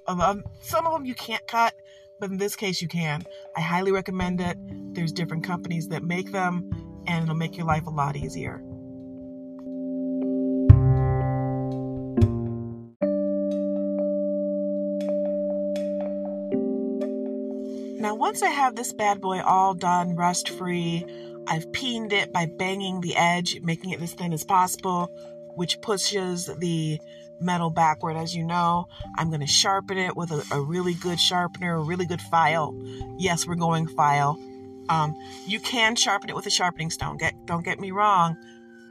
some 0.62 0.86
of 0.86 0.92
them 0.92 1.04
you 1.04 1.14
can't 1.14 1.44
cut, 1.46 1.74
but 2.20 2.30
in 2.30 2.36
this 2.36 2.54
case, 2.54 2.82
you 2.82 2.88
can. 2.88 3.24
I 3.56 3.60
highly 3.60 3.90
recommend 3.90 4.40
it. 4.40 4.58
There's 4.94 5.12
different 5.12 5.44
companies 5.44 5.88
that 5.88 6.02
make 6.02 6.30
them, 6.30 6.70
and 7.06 7.24
it'll 7.24 7.34
make 7.34 7.56
your 7.56 7.66
life 7.66 7.86
a 7.86 7.90
lot 7.90 8.14
easier. 8.14 8.62
Once 18.30 18.42
I 18.42 18.50
have 18.50 18.76
this 18.76 18.92
bad 18.92 19.20
boy 19.20 19.40
all 19.40 19.74
done, 19.74 20.14
rust 20.14 20.50
free, 20.50 21.04
I've 21.48 21.72
peened 21.72 22.12
it 22.12 22.32
by 22.32 22.46
banging 22.46 23.00
the 23.00 23.16
edge, 23.16 23.60
making 23.60 23.90
it 23.90 24.00
as 24.00 24.12
thin 24.12 24.32
as 24.32 24.44
possible, 24.44 25.10
which 25.56 25.80
pushes 25.80 26.46
the 26.46 27.00
metal 27.40 27.70
backward. 27.70 28.16
As 28.16 28.32
you 28.36 28.44
know, 28.44 28.86
I'm 29.18 29.30
going 29.30 29.40
to 29.40 29.48
sharpen 29.48 29.98
it 29.98 30.16
with 30.16 30.30
a, 30.30 30.44
a, 30.52 30.60
really 30.60 30.94
good 30.94 31.18
sharpener, 31.18 31.74
a 31.74 31.82
really 31.82 32.06
good 32.06 32.20
file. 32.20 32.72
Yes, 33.18 33.48
we're 33.48 33.56
going 33.56 33.88
file. 33.88 34.38
Um, 34.88 35.16
you 35.48 35.58
can 35.58 35.96
sharpen 35.96 36.30
it 36.30 36.36
with 36.36 36.46
a 36.46 36.50
sharpening 36.50 36.90
stone. 36.90 37.16
Get, 37.16 37.34
don't 37.46 37.64
get 37.64 37.80
me 37.80 37.90
wrong. 37.90 38.36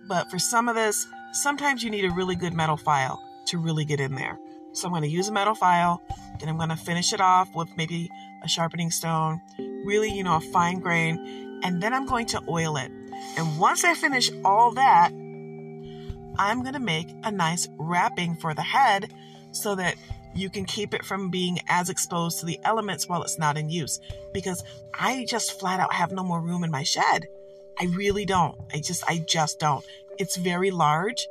But 0.10 0.30
for 0.30 0.38
some 0.38 0.67
of 0.67 0.75
this, 0.75 1.08
sometimes 1.32 1.82
you 1.82 1.89
need 1.89 2.04
a 2.04 2.12
really 2.12 2.36
good 2.36 2.54
metal 2.54 2.75
file 2.75 3.17
to 3.45 3.58
really 3.58 3.86
get 3.86 4.02
in 4.02 4.15
there. 4.15 4.38
So 4.73 4.88
I'm 4.88 4.91
going 4.91 5.04
to 5.04 5.10
use 5.10 5.30
a 5.30 5.32
metal 5.32 5.56
file, 5.56 6.02
then 6.41 6.49
I'm 6.49 6.58
going 6.58 6.69
to 6.69 6.75
finish 6.75 7.13
it 7.13 7.21
off 7.21 7.56
with 7.56 7.69
maybe 7.78 8.10
a 8.43 8.47
sharpening 8.47 8.91
stone, 8.91 9.41
really, 9.86 10.12
you 10.12 10.23
know, 10.23 10.36
a 10.36 10.41
fine 10.41 10.80
grain, 10.80 11.60
and 11.63 11.82
then 11.82 11.93
I'm 11.93 12.06
going 12.06 12.25
to 12.28 12.41
oil 12.47 12.78
it. 12.78 12.91
And 13.38 13.60
once 13.60 13.84
I 13.84 13.93
finish 13.93 14.32
all 14.45 14.71
that, 14.73 15.12
I'm 15.12 16.62
going 16.62 16.73
to 16.73 16.80
make 16.80 17.13
a 17.23 17.32
nice 17.32 17.67
wrapping 17.78 18.36
for 18.36 18.54
the 18.54 18.62
head 18.62 19.12
so 19.52 19.75
that 19.75 19.95
you 20.34 20.49
can 20.49 20.65
keep 20.65 20.93
it 20.93 21.04
from 21.04 21.30
being 21.30 21.60
as 21.67 21.89
exposed 21.89 22.39
to 22.39 22.45
the 22.45 22.60
elements 22.63 23.10
while 23.10 23.23
it's 23.23 23.38
not 23.38 23.58
in 23.58 23.69
use. 23.69 23.99
Because 24.34 24.63
I 24.93 25.25
just 25.28 25.60
flat 25.60 25.80
out 25.80 25.93
have 25.93 26.12
no 26.12 26.23
more 26.23 26.39
room 26.39 26.63
in 26.63 26.71
my 26.71 26.84
shed. 26.84 27.28
I 27.80 27.86
really 27.86 28.25
don't. 28.25 28.58
I 28.73 28.80
just, 28.80 29.04
I 29.08 29.17
just 29.17 29.60
don't. 29.60 29.84
It's 30.17 30.38
very 30.38 30.71
large 30.71 31.28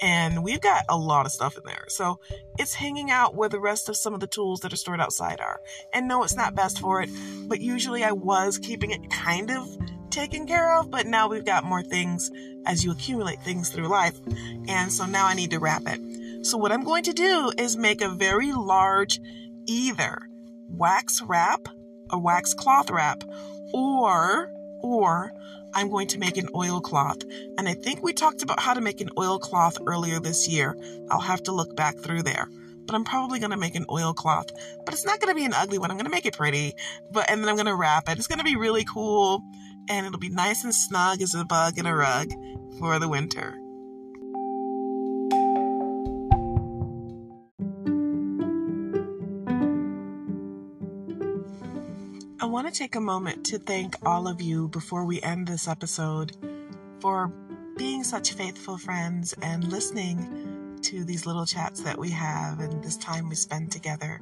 and 0.00 0.42
we've 0.42 0.60
got 0.60 0.84
a 0.88 0.96
lot 0.96 1.26
of 1.26 1.32
stuff 1.32 1.56
in 1.56 1.62
there. 1.64 1.84
So 1.88 2.18
it's 2.58 2.74
hanging 2.74 3.10
out 3.10 3.34
where 3.34 3.48
the 3.48 3.60
rest 3.60 3.88
of 3.88 3.96
some 3.96 4.14
of 4.14 4.20
the 4.20 4.26
tools 4.26 4.60
that 4.60 4.72
are 4.72 4.76
stored 4.76 5.00
outside 5.00 5.40
are. 5.40 5.60
And 5.92 6.08
no, 6.08 6.22
it's 6.24 6.36
not 6.36 6.54
best 6.54 6.78
for 6.78 7.02
it, 7.02 7.10
but 7.46 7.60
usually 7.60 8.04
I 8.04 8.12
was 8.12 8.58
keeping 8.58 8.90
it 8.90 9.10
kind 9.10 9.50
of 9.50 9.68
taken 10.10 10.46
care 10.46 10.76
of, 10.76 10.90
but 10.90 11.06
now 11.06 11.28
we've 11.28 11.44
got 11.44 11.64
more 11.64 11.82
things 11.82 12.30
as 12.66 12.84
you 12.84 12.90
accumulate 12.90 13.40
things 13.42 13.70
through 13.70 13.88
life. 13.88 14.18
And 14.68 14.92
so 14.92 15.06
now 15.06 15.26
I 15.26 15.34
need 15.34 15.50
to 15.50 15.58
wrap 15.58 15.82
it. 15.86 16.46
So 16.46 16.56
what 16.56 16.72
I'm 16.72 16.84
going 16.84 17.04
to 17.04 17.12
do 17.12 17.52
is 17.58 17.76
make 17.76 18.00
a 18.00 18.08
very 18.08 18.52
large 18.52 19.20
either 19.66 20.18
wax 20.68 21.20
wrap, 21.22 21.66
a 22.10 22.18
wax 22.18 22.54
cloth 22.54 22.90
wrap, 22.90 23.22
or 23.72 24.50
or 24.82 25.32
I'm 25.74 25.90
going 25.90 26.08
to 26.08 26.18
make 26.18 26.36
an 26.36 26.48
oilcloth. 26.54 27.22
And 27.58 27.68
I 27.68 27.74
think 27.74 28.02
we 28.02 28.12
talked 28.12 28.42
about 28.42 28.60
how 28.60 28.74
to 28.74 28.80
make 28.80 29.00
an 29.00 29.10
oilcloth 29.18 29.78
earlier 29.86 30.20
this 30.20 30.48
year. 30.48 30.76
I'll 31.10 31.20
have 31.20 31.42
to 31.44 31.52
look 31.52 31.76
back 31.76 31.96
through 31.98 32.22
there. 32.22 32.48
But 32.86 32.94
I'm 32.94 33.04
probably 33.04 33.38
going 33.38 33.52
to 33.52 33.56
make 33.56 33.76
an 33.76 33.86
oilcloth. 33.88 34.50
But 34.84 34.94
it's 34.94 35.04
not 35.04 35.20
going 35.20 35.32
to 35.32 35.38
be 35.38 35.44
an 35.44 35.54
ugly 35.54 35.78
one. 35.78 35.90
I'm 35.90 35.96
going 35.96 36.06
to 36.06 36.10
make 36.10 36.26
it 36.26 36.36
pretty. 36.36 36.74
But 37.12 37.30
and 37.30 37.40
then 37.40 37.48
I'm 37.48 37.56
going 37.56 37.66
to 37.66 37.76
wrap 37.76 38.08
it. 38.08 38.18
It's 38.18 38.26
going 38.26 38.38
to 38.38 38.44
be 38.44 38.56
really 38.56 38.84
cool 38.84 39.42
and 39.88 40.06
it'll 40.06 40.18
be 40.18 40.28
nice 40.28 40.64
and 40.64 40.74
snug 40.74 41.20
as 41.20 41.34
a 41.34 41.44
bug 41.44 41.78
in 41.78 41.86
a 41.86 41.94
rug 41.94 42.30
for 42.78 42.98
the 42.98 43.08
winter. 43.08 43.59
Want 52.62 52.74
to 52.74 52.78
take 52.78 52.94
a 52.94 53.00
moment 53.00 53.42
to 53.46 53.58
thank 53.58 53.96
all 54.04 54.28
of 54.28 54.42
you 54.42 54.68
before 54.68 55.06
we 55.06 55.18
end 55.22 55.48
this 55.48 55.66
episode 55.66 56.36
for 57.00 57.32
being 57.78 58.04
such 58.04 58.34
faithful 58.34 58.76
friends 58.76 59.34
and 59.40 59.72
listening 59.72 60.78
to 60.82 61.02
these 61.02 61.24
little 61.24 61.46
chats 61.46 61.80
that 61.80 61.96
we 61.96 62.10
have 62.10 62.60
and 62.60 62.84
this 62.84 62.98
time 62.98 63.30
we 63.30 63.34
spend 63.34 63.72
together. 63.72 64.20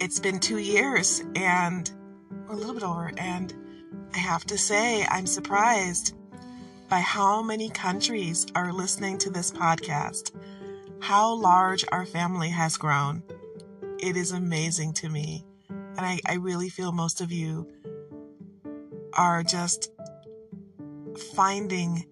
It's 0.00 0.18
been 0.18 0.40
two 0.40 0.56
years 0.56 1.22
and 1.34 1.90
a 2.48 2.54
little 2.54 2.72
bit 2.72 2.82
over, 2.82 3.12
and 3.18 3.52
I 4.14 4.18
have 4.18 4.46
to 4.46 4.56
say, 4.56 5.04
I'm 5.10 5.26
surprised 5.26 6.14
by 6.88 7.00
how 7.00 7.42
many 7.42 7.68
countries 7.68 8.46
are 8.54 8.72
listening 8.72 9.18
to 9.18 9.28
this 9.28 9.50
podcast, 9.50 10.32
how 11.00 11.34
large 11.34 11.84
our 11.92 12.06
family 12.06 12.48
has 12.48 12.78
grown. 12.78 13.22
It 13.98 14.16
is 14.16 14.32
amazing 14.32 14.94
to 14.94 15.10
me. 15.10 15.44
And 15.96 16.04
I, 16.04 16.20
I 16.26 16.34
really 16.34 16.68
feel 16.68 16.92
most 16.92 17.20
of 17.20 17.32
you 17.32 17.66
are 19.14 19.42
just 19.42 19.90
finding 21.34 22.04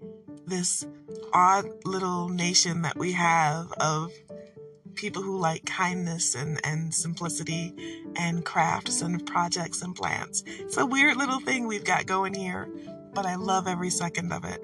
this 0.47 0.87
odd 1.33 1.67
little 1.85 2.29
nation 2.29 2.83
that 2.83 2.97
we 2.97 3.13
have 3.13 3.71
of 3.73 4.11
people 4.95 5.23
who 5.23 5.39
like 5.39 5.67
kindness 5.67 6.35
and, 6.35 6.61
and 6.65 6.95
simplicity 6.95 7.75
and 8.17 8.45
crafts 8.45 9.03
and 9.03 9.27
projects 9.27 9.83
and 9.83 9.95
plants. 9.95 10.45
It's 10.47 10.77
a 10.77 10.87
weird 10.87 11.17
little 11.17 11.41
thing 11.41 11.67
we've 11.67 11.85
got 11.85 12.07
going 12.07 12.35
here, 12.35 12.69
but 13.13 13.27
I 13.27 13.35
love 13.35 13.67
every 13.67 13.91
second 13.91 14.33
of 14.33 14.45
it. 14.45 14.63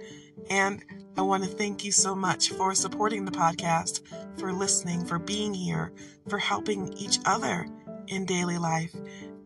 And 0.48 0.82
I 1.16 1.22
want 1.22 1.44
to 1.44 1.50
thank 1.50 1.84
you 1.84 1.92
so 1.92 2.14
much 2.14 2.50
for 2.50 2.74
supporting 2.74 3.24
the 3.24 3.32
podcast, 3.32 4.00
for 4.38 4.52
listening, 4.52 5.04
for 5.04 5.18
being 5.18 5.52
here, 5.52 5.92
for 6.28 6.38
helping 6.38 6.92
each 6.94 7.18
other 7.26 7.66
in 8.10 8.26
daily 8.26 8.58
life. 8.58 8.94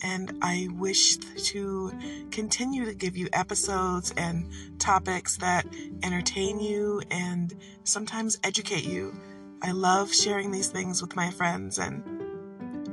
And 0.02 0.38
I 0.42 0.68
wish 0.72 1.16
to 1.16 1.92
continue 2.30 2.84
to 2.86 2.94
give 2.94 3.16
you 3.16 3.28
episodes 3.32 4.12
and 4.16 4.50
topics 4.78 5.36
that 5.38 5.66
entertain 6.02 6.60
you 6.60 7.00
and 7.10 7.54
sometimes 7.84 8.38
educate 8.42 8.84
you. 8.84 9.14
I 9.62 9.70
love 9.70 10.12
sharing 10.12 10.50
these 10.50 10.68
things 10.68 11.00
with 11.00 11.16
my 11.16 11.30
friends, 11.30 11.78
and 11.78 12.02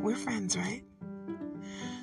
we're 0.02 0.16
friends, 0.16 0.56
right? 0.56 0.84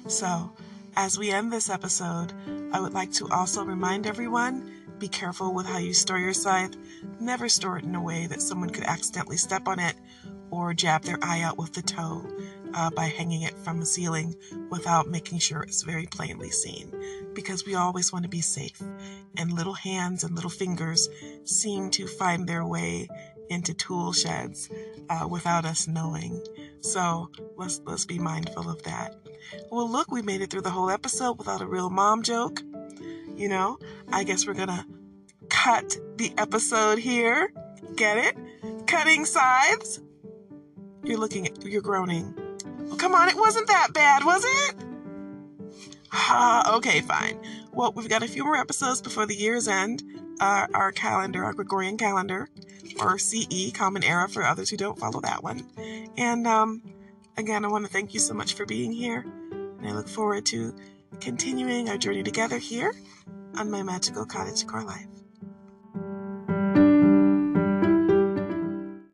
So, 0.09 0.53
as 0.95 1.19
we 1.19 1.31
end 1.31 1.53
this 1.53 1.71
episode, 1.71 2.35
I 2.73 2.81
would 2.81 2.93
like 2.93 3.13
to 3.13 3.29
also 3.29 3.65
remind 3.65 4.07
everyone 4.07 4.73
be 4.99 5.09
careful 5.09 5.55
with 5.55 5.65
how 5.65 5.79
you 5.79 5.95
store 5.95 6.19
your 6.19 6.33
scythe. 6.33 6.77
Never 7.21 7.49
store 7.49 7.79
it 7.79 7.85
in 7.85 7.95
a 7.95 8.03
way 8.03 8.27
that 8.27 8.43
someone 8.43 8.71
could 8.71 8.85
accidentally 8.85 9.37
step 9.37 9.69
on 9.69 9.79
it 9.79 9.95
or 10.51 10.75
jab 10.75 11.03
their 11.03 11.19
eye 11.23 11.43
out 11.43 11.57
with 11.57 11.73
the 11.73 11.83
toe 11.83 12.27
uh, 12.75 12.91
by 12.91 13.07
hanging 13.07 13.43
it 13.43 13.59
from 13.59 13.81
the 13.81 13.87
ceiling 13.87 14.35
without 14.71 15.09
making 15.09 15.39
sure 15.39 15.63
it's 15.63 15.83
very 15.83 16.07
plainly 16.07 16.51
seen. 16.51 16.93
Because 17.35 17.67
we 17.67 17.75
always 17.75 18.13
want 18.13 18.25
to 18.25 18.29
be 18.29 18.41
safe, 18.41 18.81
and 19.37 19.53
little 19.53 19.75
hands 19.75 20.25
and 20.25 20.35
little 20.35 20.51
fingers 20.51 21.09
seem 21.45 21.91
to 21.91 22.07
find 22.07 22.49
their 22.49 22.65
way 22.65 23.09
into 23.49 23.75
tool 23.75 24.13
sheds 24.13 24.69
uh, 25.09 25.27
without 25.29 25.65
us 25.65 25.89
knowing. 25.89 26.43
So 26.81 27.31
let's 27.57 27.81
let's 27.85 28.05
be 28.05 28.19
mindful 28.19 28.71
of 28.71 28.83
that. 28.85 29.15
Well, 29.71 29.91
look, 29.91 30.11
we 30.11 30.23
made 30.23 30.41
it 30.41 30.51
through 30.51 30.63
the 30.63 30.71
whole 30.71 30.91
episode 30.91 31.39
without 31.39 31.63
a 31.63 31.67
real 31.67 31.91
mom 31.91 32.23
joke. 32.23 32.61
You 33.35 33.49
know, 33.49 33.79
I 34.13 34.25
guess 34.25 34.47
we're 34.47 34.55
gonna 34.55 34.87
cut 35.49 35.97
the 36.17 36.33
episode 36.37 36.99
here. 36.99 37.53
Get 37.97 38.19
it? 38.19 38.37
Cutting 38.87 39.25
scythes. 39.25 40.01
You're 41.05 41.19
looking 41.19 41.47
at, 41.47 41.65
you're 41.65 41.83
groaning. 41.83 42.35
Come 42.97 43.15
on, 43.15 43.29
it 43.29 43.37
wasn't 43.37 43.67
that 43.69 43.89
bad, 43.93 44.25
was 44.25 44.45
it? 44.45 44.75
Ah, 46.13 46.77
okay, 46.77 47.01
fine. 47.01 47.39
Well, 47.73 47.93
we've 47.93 48.09
got 48.09 48.23
a 48.23 48.29
few 48.29 48.45
more 48.45 48.57
episodes 48.57 49.03
before 49.03 49.27
the 49.27 49.35
year's 49.35 49.69
end. 49.69 50.03
Uh, 50.41 50.67
our 50.73 50.93
calendar, 50.93 51.45
our 51.45 51.53
Gregorian 51.53 51.97
calendar, 51.97 52.49
or 53.01 53.19
CE, 53.19 53.73
Common 53.73 54.05
Era 54.05 54.29
for 54.29 54.45
others 54.45 54.71
who 54.71 54.77
don't 54.77 54.99
follow 54.99 55.21
that 55.21 55.43
one. 55.43 55.67
And 56.17 56.47
um, 56.47 56.83
again, 57.37 57.65
I 57.65 57.69
want 57.69 57.85
to 57.87 57.93
thank 57.93 58.15
you 58.15 58.21
so 58.21 58.35
much 58.35 58.55
for 58.55 58.65
being 58.65 58.93
here. 58.93 59.25
And 59.51 59.87
I 59.87 59.93
look 59.93 60.09
forward 60.09 60.47
to 60.47 60.75
continuing 61.21 61.89
our 61.89 61.99
journey 61.99 62.23
together 62.23 62.59
here 62.59 62.95
on 63.57 63.71
my 63.71 63.83
magical 63.83 64.25
cottage 64.25 64.67
core 64.67 64.85
life. 64.85 65.07